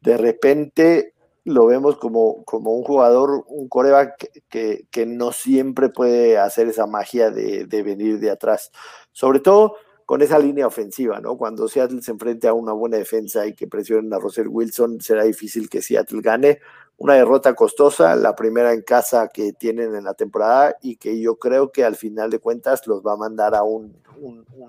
[0.00, 1.14] de repente
[1.44, 6.86] lo vemos como, como un jugador, un coreback que, que, no siempre puede hacer esa
[6.86, 8.72] magia de, venir de atrás.
[9.12, 9.76] Sobre todo
[10.14, 11.36] con esa línea ofensiva, ¿no?
[11.36, 15.24] Cuando Seattle se enfrente a una buena defensa y que presionen a Russell Wilson, será
[15.24, 16.60] difícil que Seattle gane.
[16.98, 21.34] Una derrota costosa, la primera en casa que tienen en la temporada y que yo
[21.40, 23.96] creo que al final de cuentas los va a mandar a un,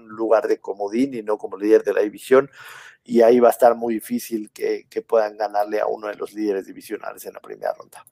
[0.08, 2.50] lugar de comodín y no como líder de la división
[3.04, 6.66] y ahí va a estar muy difícil que, puedan ganarle a uno de los líderes
[6.66, 8.04] divisionales en la primera ronda.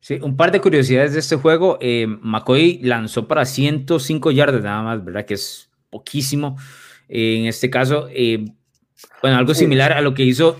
[0.00, 1.76] Sí, un par de curiosidades de este juego.
[1.82, 5.26] Eh, McCoy lanzó para 105 yardas nada más, ¿verdad?
[5.26, 6.56] Que es poquísimo.
[7.08, 8.44] Eh, en este caso, eh,
[9.20, 10.56] bueno, algo similar a lo que hizo.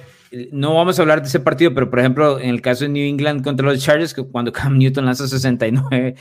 [0.52, 3.04] No vamos a hablar de ese partido, pero por ejemplo, en el caso de New
[3.04, 6.14] England contra los Chargers, que cuando Cam Newton lanza 69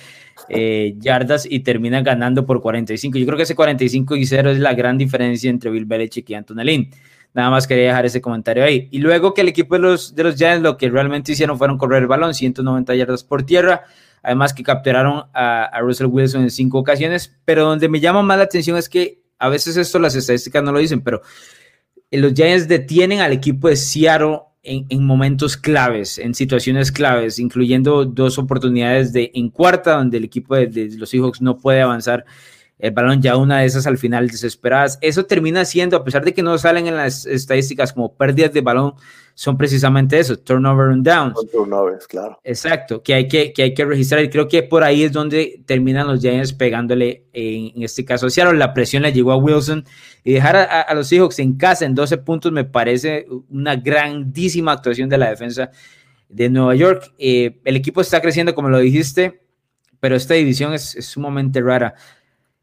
[0.97, 3.19] yardas y termina ganando por 45.
[3.19, 6.33] Yo creo que ese 45 y 0 es la gran diferencia entre Bill Belichick y
[6.33, 6.89] Antonelín.
[7.33, 8.89] Nada más quería dejar ese comentario ahí.
[8.91, 11.77] Y luego que el equipo de los, de los Giants lo que realmente hicieron fueron
[11.77, 13.83] correr el balón, 190 yardas por tierra.
[14.23, 17.35] Además que capturaron a, Russell Wilson en cinco ocasiones.
[17.45, 20.71] Pero donde me llama más la atención es que a veces esto las estadísticas no
[20.71, 21.21] lo dicen, pero
[22.11, 28.37] los Giants detienen al equipo de Seattle en, momentos claves, en situaciones claves, incluyendo dos
[28.37, 32.25] oportunidades de en cuarta, donde el equipo de, de los Seahawks no puede avanzar
[32.81, 34.97] el balón, ya una de esas al final desesperadas.
[35.01, 38.61] Eso termina siendo, a pesar de que no salen en las estadísticas como pérdidas de
[38.61, 38.93] balón,
[39.33, 41.35] son precisamente eso, turnover and downs.
[41.51, 42.39] Turnovers, claro.
[42.43, 45.61] Exacto, que hay que, que hay que registrar y creo que por ahí es donde
[45.65, 49.85] terminan los Giants pegándole, en, este caso a la presión le llegó a Wilson
[50.23, 55.09] y dejar a, los Seahawks en casa en 12 puntos me parece una grandísima actuación
[55.09, 55.71] de la defensa
[56.29, 57.13] de Nueva York.
[57.17, 59.41] Eh, el equipo está creciendo, como lo dijiste,
[59.99, 61.95] pero esta división es, es sumamente rara.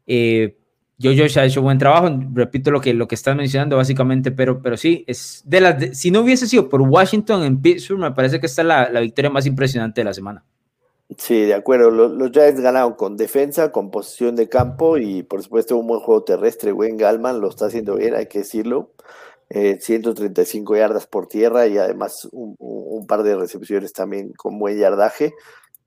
[0.05, 0.58] Eh,
[0.99, 4.61] yo, Josh ha hecho buen trabajo, repito lo que, lo que estás mencionando básicamente, pero,
[4.61, 8.39] pero sí, es de las si no hubiese sido por Washington en Pittsburgh, me parece
[8.39, 10.43] que esta es la, la victoria más impresionante de la semana.
[11.17, 11.89] Sí, de acuerdo.
[11.89, 16.01] Los, los, Giants ganaron con defensa, con posición de campo y por supuesto un buen
[16.01, 16.71] juego terrestre.
[16.71, 18.91] Wayne Galman lo está haciendo bien, hay que decirlo.
[19.51, 24.77] 135 eh, yardas por tierra y además un, un, par de recepciones también con buen
[24.77, 25.33] yardaje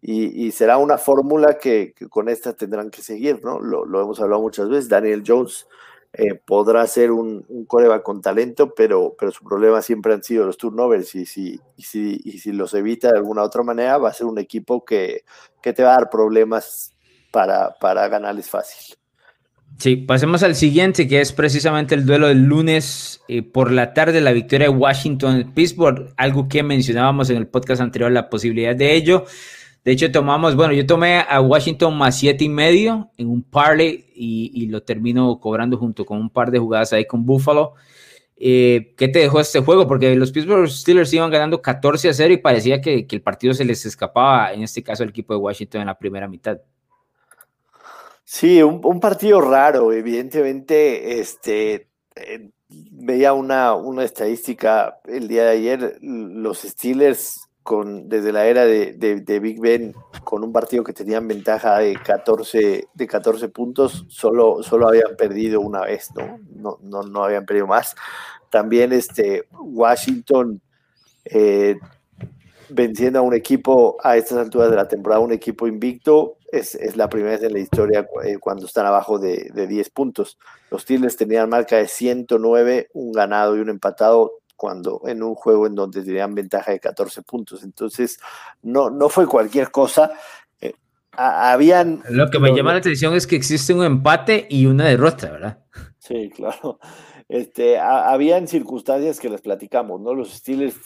[0.05, 3.61] y, será una fórmula que, con esta tendrán que seguir, ¿no?
[3.61, 5.69] Lo, hemos hablado muchas veces, Daniel Jones
[6.13, 10.45] eh, podrá ser un, un coreba con talento, pero, pero su problema siempre han sido
[10.45, 14.09] los turnovers y si, y si, y si los evita de alguna otra manera, va
[14.09, 15.25] a ser un equipo que,
[15.63, 16.93] que te va a dar problemas
[17.31, 18.97] para, para ganarles fácil.
[19.79, 24.21] Sí, pasemos al siguiente, que es precisamente el duelo del lunes eh, por la tarde,
[24.21, 29.25] la victoria de Washington-Pittsburgh, algo que mencionábamos en el podcast anterior, la posibilidad de ello.
[29.85, 34.07] De hecho, tomamos, bueno, yo tomé a Washington más siete y medio en un parlay
[34.15, 37.75] y, lo termino cobrando junto con un par de jugadas ahí con Buffalo.
[38.37, 39.89] Eh, ¿Qué te dejó este juego?
[39.89, 43.65] Porque los Pittsburgh Steelers iban ganando 14 a 0 y parecía que, el partido se
[43.65, 46.61] les escapaba, en este caso el equipo de Washington en la primera mitad.
[48.25, 55.99] Sí, un, partido raro, evidentemente, este, eh, veía una, una estadística el día de ayer,
[56.01, 59.95] los Steelers con, desde la era de, Big Ben,
[60.25, 65.61] con un partido que tenían ventaja de 14, de 14 puntos, solo, solo habían perdido
[65.61, 66.39] una vez, ¿no?
[66.55, 67.95] No, no, no habían perdido más.
[68.51, 70.61] También este, Washington
[71.25, 71.77] eh,
[72.69, 76.97] venciendo a un equipo a estas alturas de la temporada, un equipo invicto, es, es
[76.97, 80.39] la primera vez en la historia eh, cuando están abajo de, de 10 puntos.
[80.71, 85.67] Los Steelers tenían marca de 109, un ganado y un empatado, cuando en un juego
[85.67, 87.65] en donde tenían ventaja de 14 puntos.
[87.65, 88.21] Entonces,
[88.63, 90.13] no, no fue cualquier cosa.
[90.61, 90.75] Eh,
[91.11, 92.01] habían.
[92.09, 95.65] Lo que me llama la atención es que existe un empate y una derrota, ¿verdad?
[95.99, 96.79] Sí, claro.
[97.29, 100.15] Este, habían circunstancias que les platicamos, ¿no?
[100.15, 100.77] Los Steelers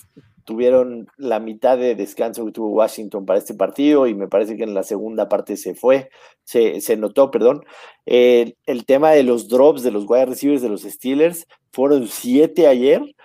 [0.45, 4.62] tuvieron la mitad de descanso que tuvo Washington para este partido y me parece que
[4.62, 6.09] en la segunda parte se fue,
[6.45, 7.62] se, se notó, perdón.
[8.07, 13.15] el tema de los drops de los wide receivers de los Steelers fueron siete ayer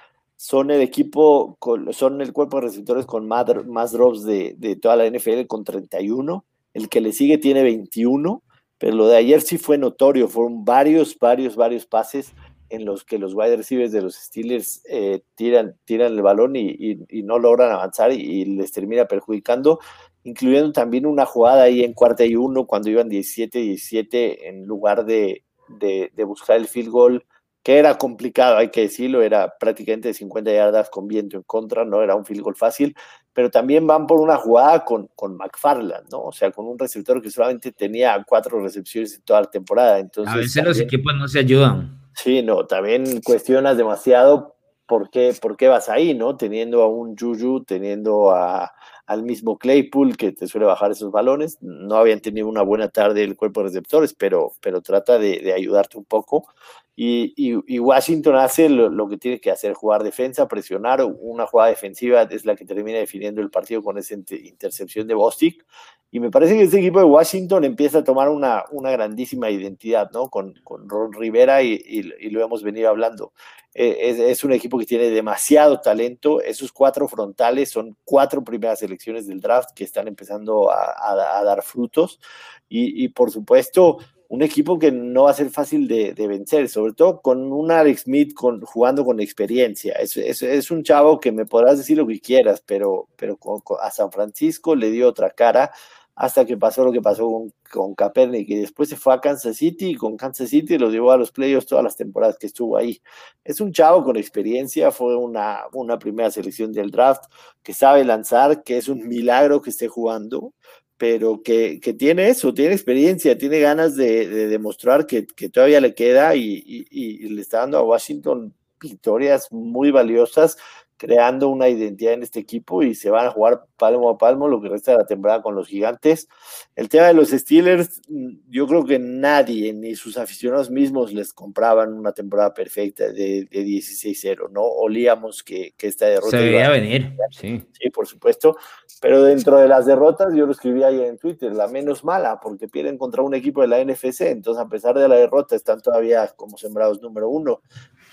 [0.41, 1.55] son el equipo,
[1.91, 5.63] son el cuerpo de receptores con más, más drops de, de, toda la NFL con
[5.63, 6.43] 31.
[6.73, 8.41] El que le sigue tiene 21,
[8.79, 10.27] pero lo de ayer sí fue notorio.
[10.27, 12.33] Fueron varios, varios, varios pases
[12.69, 16.75] en los que los wide receivers de los Steelers eh, tiran, tiran el balón y,
[17.07, 19.79] y, no logran avanzar y, les termina perjudicando,
[20.23, 25.43] incluyendo también una jugada ahí en cuarta y uno cuando iban 17-17 en lugar de,
[25.69, 27.25] de buscar el field goal
[27.63, 32.01] que era complicado, hay que decirlo, era prácticamente 50 yardas con viento en contra, no
[32.01, 32.95] era un field goal fácil,
[33.33, 36.23] pero también van por una jugada con, con McFarland, ¿no?
[36.23, 39.99] O sea, con un receptor que solamente tenía cuatro recepciones en toda la temporada.
[39.99, 42.01] Entonces, a veces los equipos no se ayudan.
[42.15, 46.35] Sí, no, también cuestionas demasiado por qué, por qué vas ahí, ¿no?
[46.35, 48.73] Teniendo a un Juju, teniendo a,
[49.05, 51.57] al mismo Claypool que te suele bajar esos balones.
[51.61, 55.53] No habían tenido una buena tarde el cuerpo de receptores, pero, pero trata de, de
[55.53, 56.47] ayudarte un poco.
[56.95, 61.03] Y, Washington hace lo, que tiene que hacer, jugar defensa, presionar.
[61.03, 65.65] Una jugada defensiva es la que termina definiendo el partido con esa intercepción de Bostic.
[66.13, 70.11] Y me parece que este equipo de Washington empieza a tomar una, una grandísima identidad,
[70.11, 70.29] ¿no?
[70.29, 73.31] Con, con Ron Rivera y, lo hemos venido hablando.
[73.73, 76.41] Eh, es, un equipo que tiene demasiado talento.
[76.41, 82.19] Esos cuatro frontales son cuatro primeras elecciones del draft que están empezando a, dar frutos.
[82.67, 83.99] Y, y por supuesto,
[84.31, 88.03] un equipo que no va a ser fácil de, vencer, sobre todo con un Alex
[88.03, 89.93] Smith con, jugando con experiencia.
[89.95, 93.37] Es, es, un chavo que me podrás decir lo que quieras, pero, pero
[93.81, 95.71] a San Francisco le dio otra cara.
[96.15, 99.57] hasta que pasó lo que pasó con, con Kaepernick y después se fue a Kansas
[99.57, 102.77] City y con Kansas City lo llevó a los playoffs todas las temporadas que estuvo
[102.77, 103.01] ahí.
[103.43, 107.25] Es un chavo con experiencia, fue una, una primera selección del draft
[107.63, 110.53] que sabe lanzar, que es un milagro que esté jugando
[111.01, 116.35] pero que, que, tiene eso, tiene experiencia, tiene ganas de, demostrar que, todavía le queda
[116.35, 116.85] y,
[117.27, 120.59] le está dando a Washington victorias muy valiosas
[121.01, 124.61] creando una identidad en este equipo y se van a jugar palmo a palmo lo
[124.61, 126.29] que resta de la temporada con los gigantes.
[126.75, 131.33] El tema de los Steelers, mm, yo creo que nadie, ni sus aficionados mismos, les
[131.33, 134.61] compraban una temporada perfecta de, 16-0, ¿no?
[134.61, 136.37] Olíamos que, que esta derrota...
[136.37, 137.63] Se debía venir, sí.
[137.71, 138.55] Sí, por supuesto.
[139.01, 142.67] Pero dentro de las derrotas, yo lo escribí ahí en Twitter, la menos mala, porque
[142.67, 146.27] pierden contra un equipo de la NFC, entonces a pesar de la derrota están todavía
[146.35, 147.63] como sembrados número uno.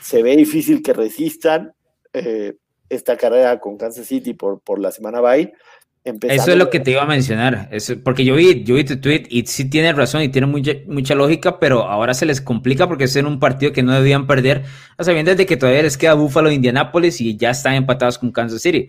[0.01, 1.75] Se ve difícil que resistan.
[2.15, 2.55] Eh,
[2.89, 5.53] esta carrera con Kansas City por, por la semana bye.
[6.05, 7.69] Eso es lo que te iba a mencionar,
[8.03, 11.15] porque yo vi, yo vi tu tweet y sí tiene razón y tiene mucha, mucha
[11.15, 14.65] lógica, pero ahora se les complica porque es en un partido que no debían perder,
[14.97, 18.63] a sabiendas de que todavía les queda Buffalo Indianapolis y ya están empatados con Kansas
[18.63, 18.89] City.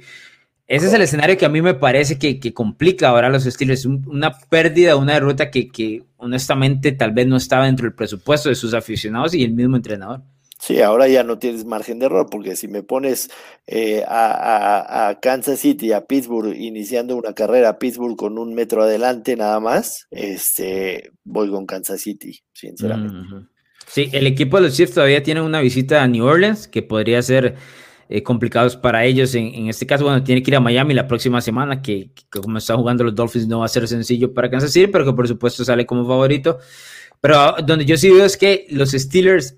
[0.68, 3.44] Ese es el escenario que a mí me parece que, que complica ahora a los
[3.44, 8.50] Steelers, una pérdida, una derrota que, que honestamente tal vez no estaba dentro del presupuesto
[8.50, 10.22] de sus aficionados y el mismo entrenador.
[10.62, 13.32] Sí, ahora ya no tienes margen de error, porque si me pones
[13.66, 19.38] eh, a, Kansas City, a Pittsburgh, iniciando una carrera a Pittsburgh con un metro adelante
[19.38, 23.48] nada más, este, voy con Kansas City, sinceramente.
[23.88, 27.22] Sí, el equipo de los Chiefs todavía tiene una visita a New Orleans, que podría
[27.22, 27.56] ser
[28.10, 29.34] eh, complicados para ellos.
[29.36, 32.58] En, este caso, bueno, tiene que ir a Miami la próxima semana, que, que como
[32.58, 35.28] están jugando los Dolphins no va a ser sencillo para Kansas City, pero que por
[35.28, 36.60] supuesto sale como favorito.
[37.22, 39.56] Pero donde yo sí veo es que los Steelers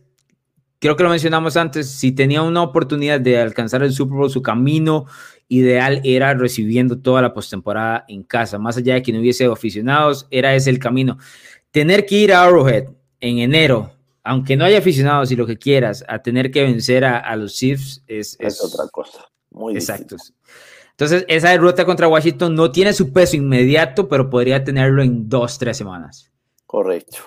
[0.81, 4.41] creo que lo mencionamos antes, si tenía una oportunidad de alcanzar el Super Bowl, su
[4.41, 5.05] camino
[5.47, 10.27] ideal era recibiendo toda la postemporada en casa, más allá de que no hubiese aficionados,
[10.31, 11.19] era ese el camino.
[11.69, 12.85] Tener que ir a Arrowhead
[13.19, 13.91] en enero,
[14.23, 18.03] aunque no haya aficionados y lo que quieras, a tener que vencer a, los Chiefs
[18.07, 19.29] es, es, otra cosa.
[19.51, 20.15] Muy exacto.
[20.89, 25.59] Entonces, esa derrota contra Washington no tiene su peso inmediato, pero podría tenerlo en dos,
[25.59, 26.31] tres semanas.
[26.65, 27.17] Correcto,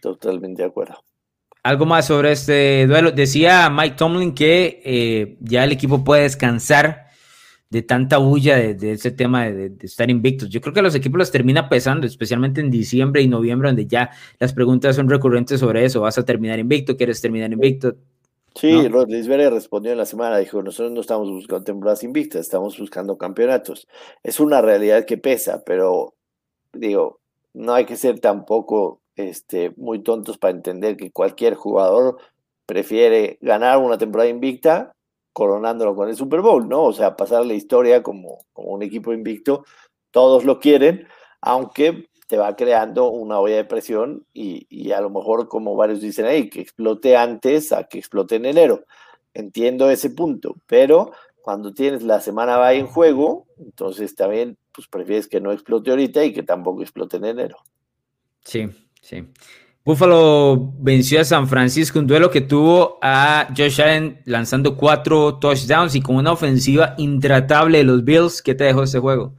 [0.00, 1.02] totalmente de acuerdo.
[1.62, 3.12] Algo más sobre este duelo.
[3.12, 7.06] Decía Mike Tomlin que eh, ya el equipo puede descansar
[7.70, 10.50] de tanta bulla de, ese tema de, estar invictos.
[10.50, 14.10] Yo creo que los equipos los termina pesando, especialmente en diciembre y noviembre, donde ya
[14.38, 16.00] las preguntas son recurrentes sobre eso.
[16.00, 16.96] ¿Vas a terminar invicto?
[16.96, 17.94] ¿Quieres terminar invicto?
[18.54, 19.06] Sí, ¿no?
[19.06, 23.88] respondió en la semana, dijo, nosotros no estamos buscando temporadas invictas, estamos buscando campeonatos.
[24.22, 26.14] Es una realidad que pesa, pero
[26.72, 27.20] digo,
[27.54, 32.18] no hay que ser tampoco este, muy tontos para entender que cualquier jugador
[32.66, 34.94] prefiere ganar una temporada invicta
[35.32, 36.84] coronándolo con el Super Bowl, ¿no?
[36.84, 39.64] O sea, pasar la historia como, como un equipo invicto,
[40.10, 41.06] todos lo quieren,
[41.40, 46.00] aunque te va creando una olla de presión y, y, a lo mejor, como varios
[46.00, 48.84] dicen ahí, que explote antes a que explote en enero.
[49.34, 55.28] Entiendo ese punto, pero cuando tienes la semana va en juego, entonces también pues prefieres
[55.28, 57.58] que no explote ahorita y que tampoco explote en enero.
[58.44, 58.68] Sí,
[59.02, 59.24] Sí.
[59.84, 65.96] Buffalo venció a San Francisco, un duelo que tuvo a Josh Allen lanzando cuatro touchdowns
[65.96, 68.42] y con una ofensiva intratable de los Bills.
[68.42, 69.34] ¿Qué te dejó ese juego?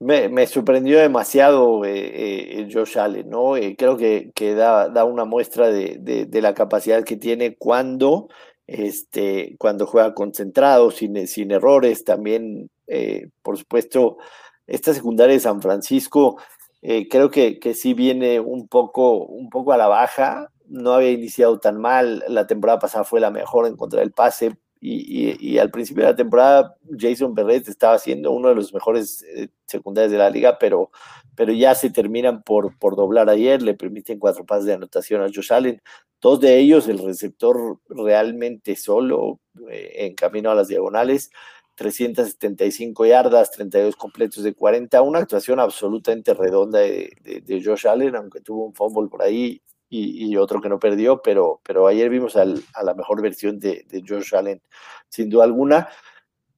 [0.00, 3.56] Me, sorprendió demasiado eh, eh, Josh Allen, ¿no?
[3.56, 8.28] Eh, creo que, que da, da, una muestra de, de, la capacidad que tiene cuando,
[8.66, 12.04] este, cuando juega concentrado, sin, sin errores.
[12.04, 12.68] También,
[13.42, 14.18] por supuesto,
[14.66, 16.36] esta secundaria de San Francisco
[16.88, 20.52] eh, creo que, que sí viene un poco, un poco a la baja.
[20.68, 22.22] No había iniciado tan mal.
[22.28, 24.56] La temporada pasada fue la mejor en contra del pase.
[24.80, 29.48] Y, al principio de la temporada, Jason Berret estaba siendo uno de los mejores eh,
[29.66, 30.92] secundarios de la liga, pero,
[31.34, 33.62] pero ya se terminan por, por doblar ayer.
[33.62, 35.82] Le permiten cuatro pases de anotación a Josh Allen.
[36.20, 39.40] Dos de ellos, el receptor realmente solo,
[39.72, 41.32] eh, en camino a las diagonales.
[41.76, 48.66] 375 yardas, 32 completos de 40, una actuación absolutamente redonda de, Josh Allen, aunque tuvo
[48.66, 52.94] un fumble por ahí y, otro que no perdió, pero, pero ayer vimos a la
[52.94, 54.60] mejor versión de, Josh Allen,
[55.08, 55.88] sin duda alguna,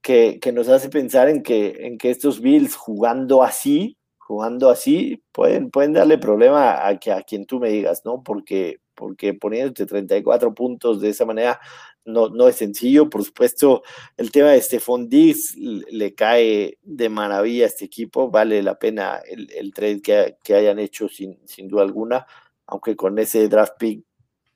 [0.00, 5.22] que, que, nos hace pensar en que, en que estos Bills jugando así, jugando así,
[5.32, 8.22] pueden, pueden darle problema a, que, a quien tú me digas, ¿no?
[8.22, 11.61] Porque, porque poniéndote 34 puntos de esa manera
[12.05, 13.09] no, no es sencillo.
[13.09, 13.82] Por supuesto,
[14.16, 18.28] el tema de Stephon Diggs le cae de maravilla a este equipo.
[18.30, 22.26] Vale la pena el, el trade que, que, hayan hecho sin, sin duda alguna,
[22.66, 24.05] aunque con ese draft pick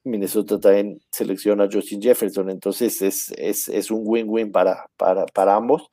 [0.05, 2.51] Minnesota también selecciona a Justin Jefferson.
[2.51, 5.89] Entonces es, es, es un win-win para, para, para ambos.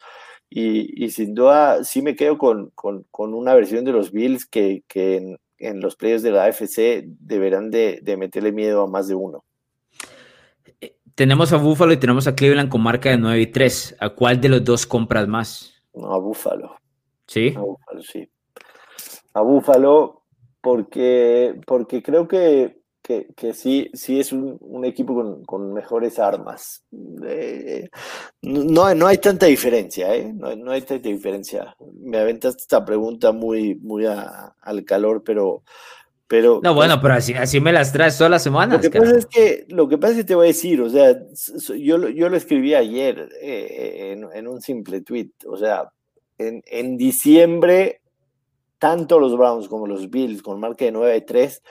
[0.49, 5.37] Y, sin duda sí me quedo con, con, una versión de los Bills que, que
[5.59, 9.43] los players de la AFC deberán de, de meterle miedo a más de uno.
[11.15, 13.97] Tenemos a Buffalo y tenemos a Cleveland con marca de 9 y 3.
[13.99, 15.73] ¿A cuál de los dos compras más?
[15.93, 16.77] No, a Buffalo.
[17.27, 17.53] ¿Sí?
[17.57, 18.29] A Buffalo, sí.
[19.33, 20.23] A Buffalo
[20.61, 22.78] porque, porque creo que,
[23.35, 26.83] que, sí, sí es un, equipo con, mejores armas.
[27.25, 27.89] Eh,
[28.43, 30.31] no, no hay tanta diferencia, ¿eh?
[30.31, 31.75] No, hay tanta diferencia.
[31.99, 35.63] Me aventaste esta pregunta muy, muy al calor, pero
[36.27, 38.83] pero, no, bueno, pero así, así me las traes todas las semanas.
[38.83, 40.87] Lo que pasa es que, lo que pasa es que te voy a decir, o
[40.87, 41.19] sea,
[41.75, 45.89] yo, yo lo escribí ayer eh, en, un simple tweet, o sea,
[46.37, 48.01] en, en, diciembre,
[48.77, 51.61] tanto los Browns como los Bills con marca de 9-3,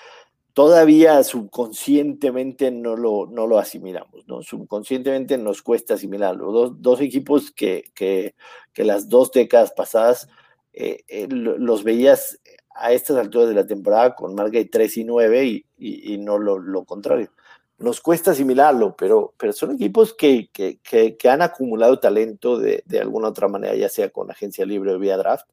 [0.59, 4.43] todavía subconscientemente no lo, no lo asimilamos, ¿no?
[4.43, 6.51] Subconscientemente nos cuesta asimilarlo.
[6.51, 8.35] Dos, dos equipos que, que,
[8.73, 10.29] que, las dos décadas pasadas
[10.73, 12.41] eh, eh, los veías
[12.75, 16.85] a estas alturas de la temporada con marca de 3 y 9 y, no lo,
[16.85, 17.31] contrario.
[17.79, 23.29] Nos cuesta asimilarlo, pero, pero son equipos que, que, han acumulado talento de, de, alguna
[23.29, 25.47] otra manera, ya sea con agencia libre o vía draft,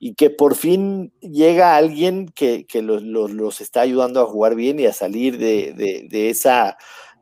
[0.00, 4.86] y que por fin llega alguien que, los, los, está ayudando a jugar bien y
[4.86, 5.74] a salir de,
[6.08, 6.76] de esa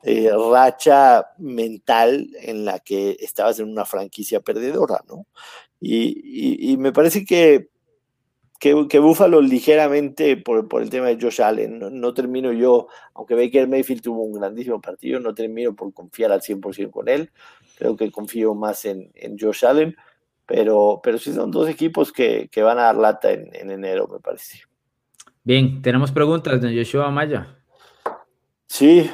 [0.04, 5.26] eh, racha mental en la que estabas en una franquicia perdedora, ¿no?
[5.80, 7.68] y, y me parece que
[8.58, 11.78] que, que Buffalo ligeramente por, por, el tema de Josh Allen.
[11.78, 16.42] No, termino yo, aunque Baker Mayfield tuvo un grandísimo partido, no termino por confiar al
[16.42, 17.30] 100% con él.
[17.76, 19.96] Creo que confío más en, en, Josh Allen,
[20.48, 24.08] pero, pero sí son dos equipos que, que van a dar lata en, en, enero,
[24.08, 24.62] me parece.
[25.44, 27.58] Bien, tenemos preguntas de Joshua Maya.
[28.66, 29.10] Sí,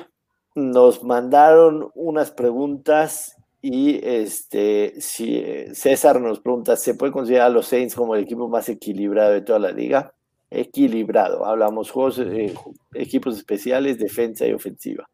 [0.55, 7.66] nos mandaron unas preguntas y este, si César nos pregunta, ¿se puede considerar a los
[7.66, 10.14] Saints como el equipo más equilibrado de toda la liga?
[10.51, 12.55] Equilibrado, hablamos juegos, eh,
[12.93, 15.09] equipos especiales, defensa y ofensiva.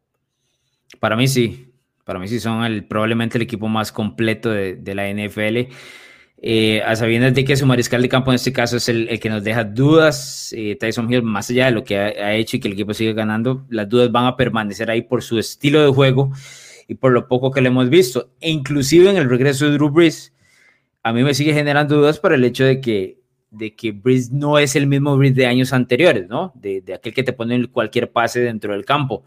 [0.99, 1.71] Para mí sí,
[2.03, 5.73] para mí sí son el, probablemente el equipo más completo de, la NFL.
[6.43, 9.29] Eh, a sabiendas de que su mariscal de campo en este caso es el, que
[9.29, 12.67] nos deja dudas, Tyson Hill, más allá de lo que ha, ha, hecho y que
[12.67, 16.31] el equipo sigue ganando, las dudas van a permanecer ahí por su estilo de juego
[16.87, 18.31] y por lo poco que le hemos visto.
[18.41, 20.33] E inclusive en el regreso de Drew Brees,
[21.03, 23.17] a mí me sigue generando dudas por el hecho de que,
[23.49, 26.51] de que Brees no es el mismo Brees de años anteriores, ¿no?
[26.55, 29.23] De, de aquel que te pone cualquier pase dentro del campo.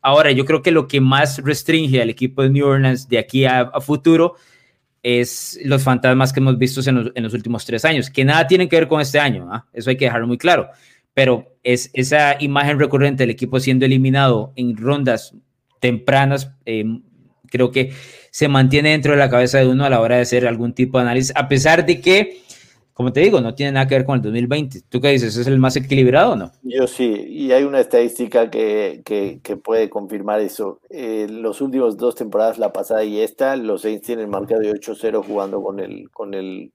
[0.00, 3.44] Ahora, yo creo que lo que más restringe al equipo de New Orleans de aquí
[3.44, 4.57] a, futuro es
[5.02, 8.68] los fantasmas que hemos visto en los, en los, últimos tres años, que nada tienen
[8.68, 9.66] que ver con este año, ¿ah?
[9.72, 10.68] eso hay que dejarlo muy claro,
[11.14, 15.34] pero es esa imagen recurrente del equipo siendo eliminado en rondas
[15.80, 16.84] tempranas, eh,
[17.50, 17.92] creo que
[18.30, 20.98] se mantiene dentro de la cabeza de uno a la hora de hacer algún tipo
[20.98, 22.42] de análisis, a pesar de que,
[22.98, 24.80] como te digo, no tiene nada que ver con el 2020.
[24.88, 25.36] ¿Tú qué dices?
[25.36, 26.50] ¿Es el más equilibrado o no?
[26.64, 30.80] Yo sí, y hay una estadística que, que, puede confirmar eso.
[30.90, 35.62] los últimos dos temporadas, la pasada y esta, los Saints tienen marca de 8-0 jugando
[35.62, 36.72] con el, con el,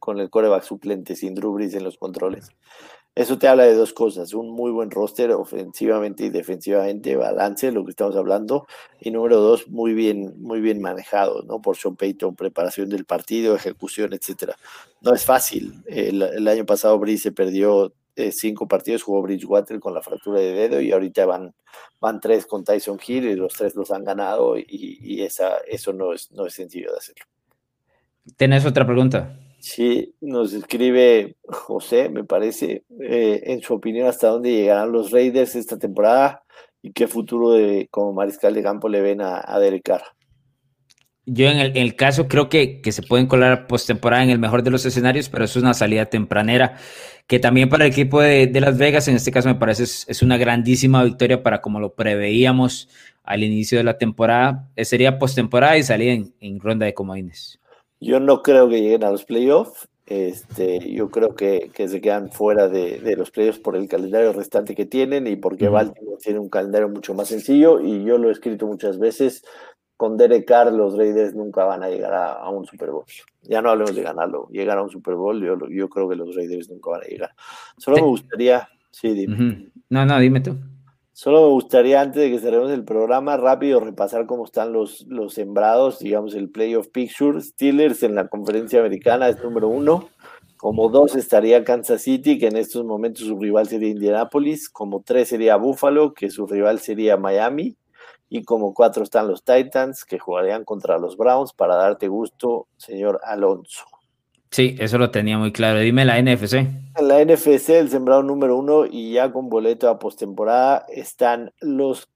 [0.00, 2.50] con el coreback suplente sin Drew en los controles.
[3.14, 7.84] Eso te habla de dos cosas, un muy buen roster ofensivamente y defensivamente, balance, lo
[7.84, 8.66] que estamos hablando,
[9.00, 11.60] y número dos, muy bien, muy bien manejado, ¿no?
[11.60, 14.54] Por Sean Payton, preparación del partido, ejecución, etcétera.
[15.00, 15.82] No es fácil.
[15.86, 20.52] El, año pasado Brice se perdió eh, cinco partidos, jugó Bridgewater con la fractura de
[20.52, 21.52] dedo y ahorita van,
[22.00, 25.92] van tres con Tyson Hill y los tres los han ganado y, y esa, eso
[25.92, 27.24] no es, no es sencillo de hacerlo.
[28.36, 29.36] ¿Tenés otra pregunta?
[29.60, 35.54] Sí, nos escribe José, me parece, eh, en su opinión, hasta dónde llegarán los Raiders
[35.54, 36.42] esta temporada
[36.80, 40.02] y qué futuro de, como mariscal de campo le ven a, a Derek Carr.
[41.26, 44.70] Yo en el, caso creo que, que se pueden colar postemporada en el mejor de
[44.70, 46.78] los escenarios, pero es una salida tempranera,
[47.26, 50.38] que también para el equipo de, Las Vegas, en este caso me parece es, una
[50.38, 52.88] grandísima victoria para como lo preveíamos
[53.22, 54.70] al inicio de la temporada.
[54.74, 57.60] Eh, sería postemporada y salida en, en ronda de comodines.
[58.00, 59.88] Yo no creo que lleguen a los playoffs.
[60.06, 64.32] Este, yo creo que, que se quedan fuera de, de, los playoffs por el calendario
[64.32, 67.80] restante que tienen y porque Baltimore tiene un calendario mucho más sencillo.
[67.80, 69.44] Y yo lo he escrito muchas veces.
[69.96, 73.04] Con Derek Carr, los Raiders nunca van a llegar a, un Super Bowl.
[73.42, 75.40] Ya no hablemos de ganarlo, llegar a un Super Bowl.
[75.44, 77.30] Yo, yo creo que los Raiders nunca van a llegar.
[77.76, 78.66] Solo me gustaría.
[78.90, 79.70] Sí, dime.
[79.90, 80.56] No, no, dime tú.
[81.22, 85.34] Solo me gustaría, antes de que cerremos el programa, rápido repasar cómo están los, los
[85.34, 87.42] sembrados, digamos, el Playoff Picture.
[87.42, 90.08] Steelers en la conferencia americana es número uno.
[90.56, 94.70] Como dos estaría Kansas City, que en estos momentos su rival sería Indianapolis.
[94.70, 97.76] Como tres sería Buffalo, que su rival sería Miami.
[98.30, 103.20] Y como cuatro están los Titans, que jugarían contra los Browns para darte gusto, señor
[103.24, 103.89] Alonso.
[104.50, 105.78] Sí, eso lo tenía muy claro.
[105.78, 106.66] Dime la NFC.
[107.00, 112.08] La NFC, el sembrado número uno y ya con boleto a postemporada están los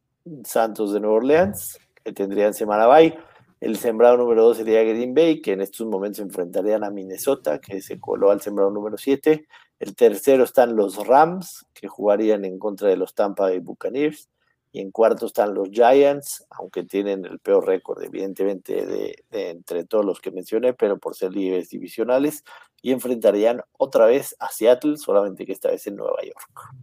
[0.44, 3.16] Santos de Nueva Orleans, que tendrían semana bye.
[3.60, 7.80] El sembrado número dos sería Green Bay, que en estos momentos enfrentarían a Minnesota, que
[7.80, 9.46] se coló al sembrado número 7.
[9.78, 14.28] El tercero están los Rams, que jugarían en contra de los Tampa Bay Buccaneers
[14.74, 20.04] y en cuarto están los Giants, aunque tienen el peor récord, evidentemente, de, entre todos
[20.04, 22.42] los que mencioné, pero por ser líderes divisionales,
[22.82, 26.74] y enfrentarían otra vez a Seattle, solamente que esta vez en Nueva York.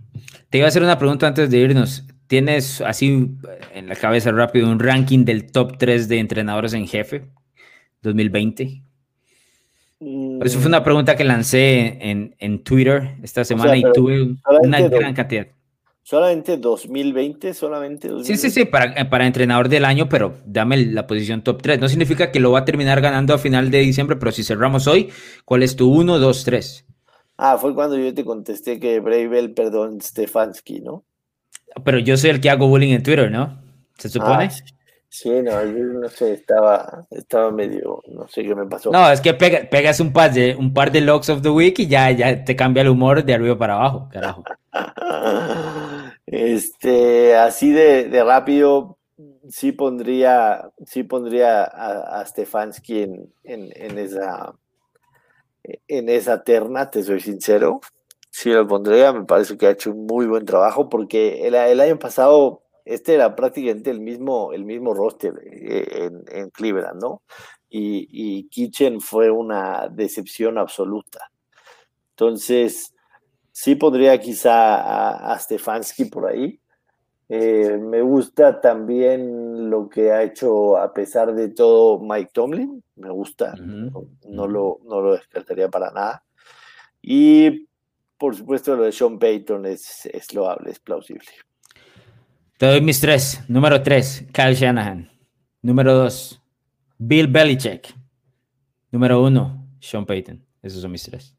[0.50, 2.08] Te iba a hacer una pregunta antes de irnos.
[2.28, 3.28] ¿Tienes así
[3.74, 7.28] en la cabeza rápido un ranking del top 3 de entrenadores en jefe
[8.04, 8.84] 2020?
[10.00, 10.84] Eso fue una mm.
[10.86, 15.48] pregunta que lancé en, en Twitter esta semana y tuve una gran cantidad.
[16.04, 18.38] Solamente 2020, solamente 2020.
[18.38, 21.80] Sí, sí, sí, para, eh, para entrenador del año, pero dame la posición top 3.
[21.80, 24.88] No significa que lo va a terminar ganando a final de diciembre, pero si cerramos
[24.88, 25.10] hoy,
[25.46, 26.86] ¿cuál es tu 1, 2, 3?
[27.38, 31.06] Ah, fue cuando yo te contesté que Bravel, perdón, Stefanski, ¿no?
[31.84, 33.62] Pero yo soy el que hago bullying en Twitter, ¿no?
[33.98, 34.46] ¿Se supone?
[34.46, 34.50] Ah,
[35.08, 35.30] sí.
[35.30, 38.92] no, yo no sé, estaba, estaba medio, no sé qué me pasó.
[38.92, 41.88] No, es que pegas un par de, un par de logs of the week y
[41.88, 44.44] ya, ya te cambia el humor de arriba para abajo, carajo.
[46.26, 48.98] Este, así de, rápido,
[49.50, 54.54] sí pondría, sí pondría a, Stefanski en, en, esa,
[55.88, 57.82] en esa terna, te soy sincero.
[58.30, 62.00] Sí lo pondría, me parece que ha hecho un muy buen trabajo porque el, año
[62.00, 67.24] pasado este era prácticamente el mismo, el mismo roster eh, en, en Cleveland, ¿no?
[67.70, 71.30] Y, y Kitchen fue una decepción absoluta.
[72.12, 72.94] Entonces,
[73.52, 76.60] Sí pondría quizá a, Stefanski por ahí.
[77.28, 82.84] Eh, me gusta también lo que ha hecho, a pesar de todo, Mike Tomlin.
[82.96, 86.24] Me gusta, no, lo, no lo descartaría para nada.
[87.02, 87.68] Y
[88.18, 91.28] por supuesto, lo de Sean Payton es, es loable, es plausible.
[92.58, 93.42] Te doy mis tres.
[93.48, 95.10] Número tres, Kyle Shanahan.
[95.62, 96.42] Número dos,
[96.98, 97.94] Bill Belichick.
[98.92, 100.46] Número uno, Sean Payton.
[100.62, 101.36] Esos son mis tres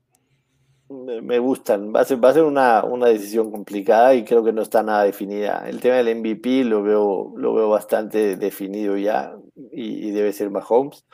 [0.89, 1.93] me gustan.
[1.95, 4.83] Va a ser, va a ser una, una, decisión complicada y creo que no está
[4.83, 5.65] nada definida.
[5.67, 9.35] El tema del MVP lo veo, lo veo bastante definido ya
[9.73, 11.05] y, debe ser Mahomes.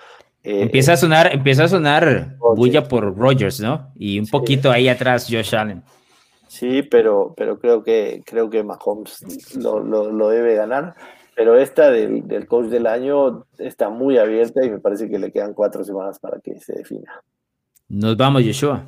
[0.42, 3.92] Eh, empieza a sonar, empieza a sonar bulla por Rogers, ¿no?
[3.96, 5.82] Y un poquito ahí atrás Josh Allen.
[6.46, 10.94] Sí, pero, pero creo que creo que Mahomes lo, lo, debe ganar.
[11.34, 15.30] Pero esta del, del coach del año está muy abierta y me parece que le
[15.30, 17.22] quedan cuatro semanas para que se defina.
[17.88, 18.84] Nos vamos, Yeshua.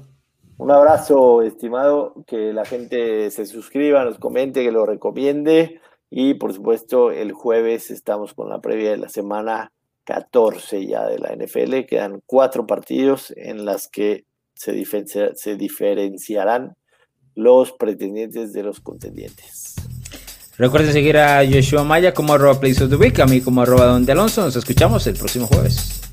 [0.61, 5.81] Un abrazo, estimado, que la gente se suscriba, nos comente, que lo recomiende.
[6.11, 9.73] Y por supuesto, el jueves estamos con la previa de la semana
[10.05, 11.87] 14 ya de la NFL.
[11.89, 14.75] Quedan cuatro partidos en las que se,
[15.57, 16.77] diferenciarán
[17.35, 19.77] los pretendientes de los contendientes.
[20.59, 24.43] Recuerden seguir a Joshua Maya como arroba Place of a mí como arroba Don Alonso.
[24.43, 26.10] Nos escuchamos el próximo jueves.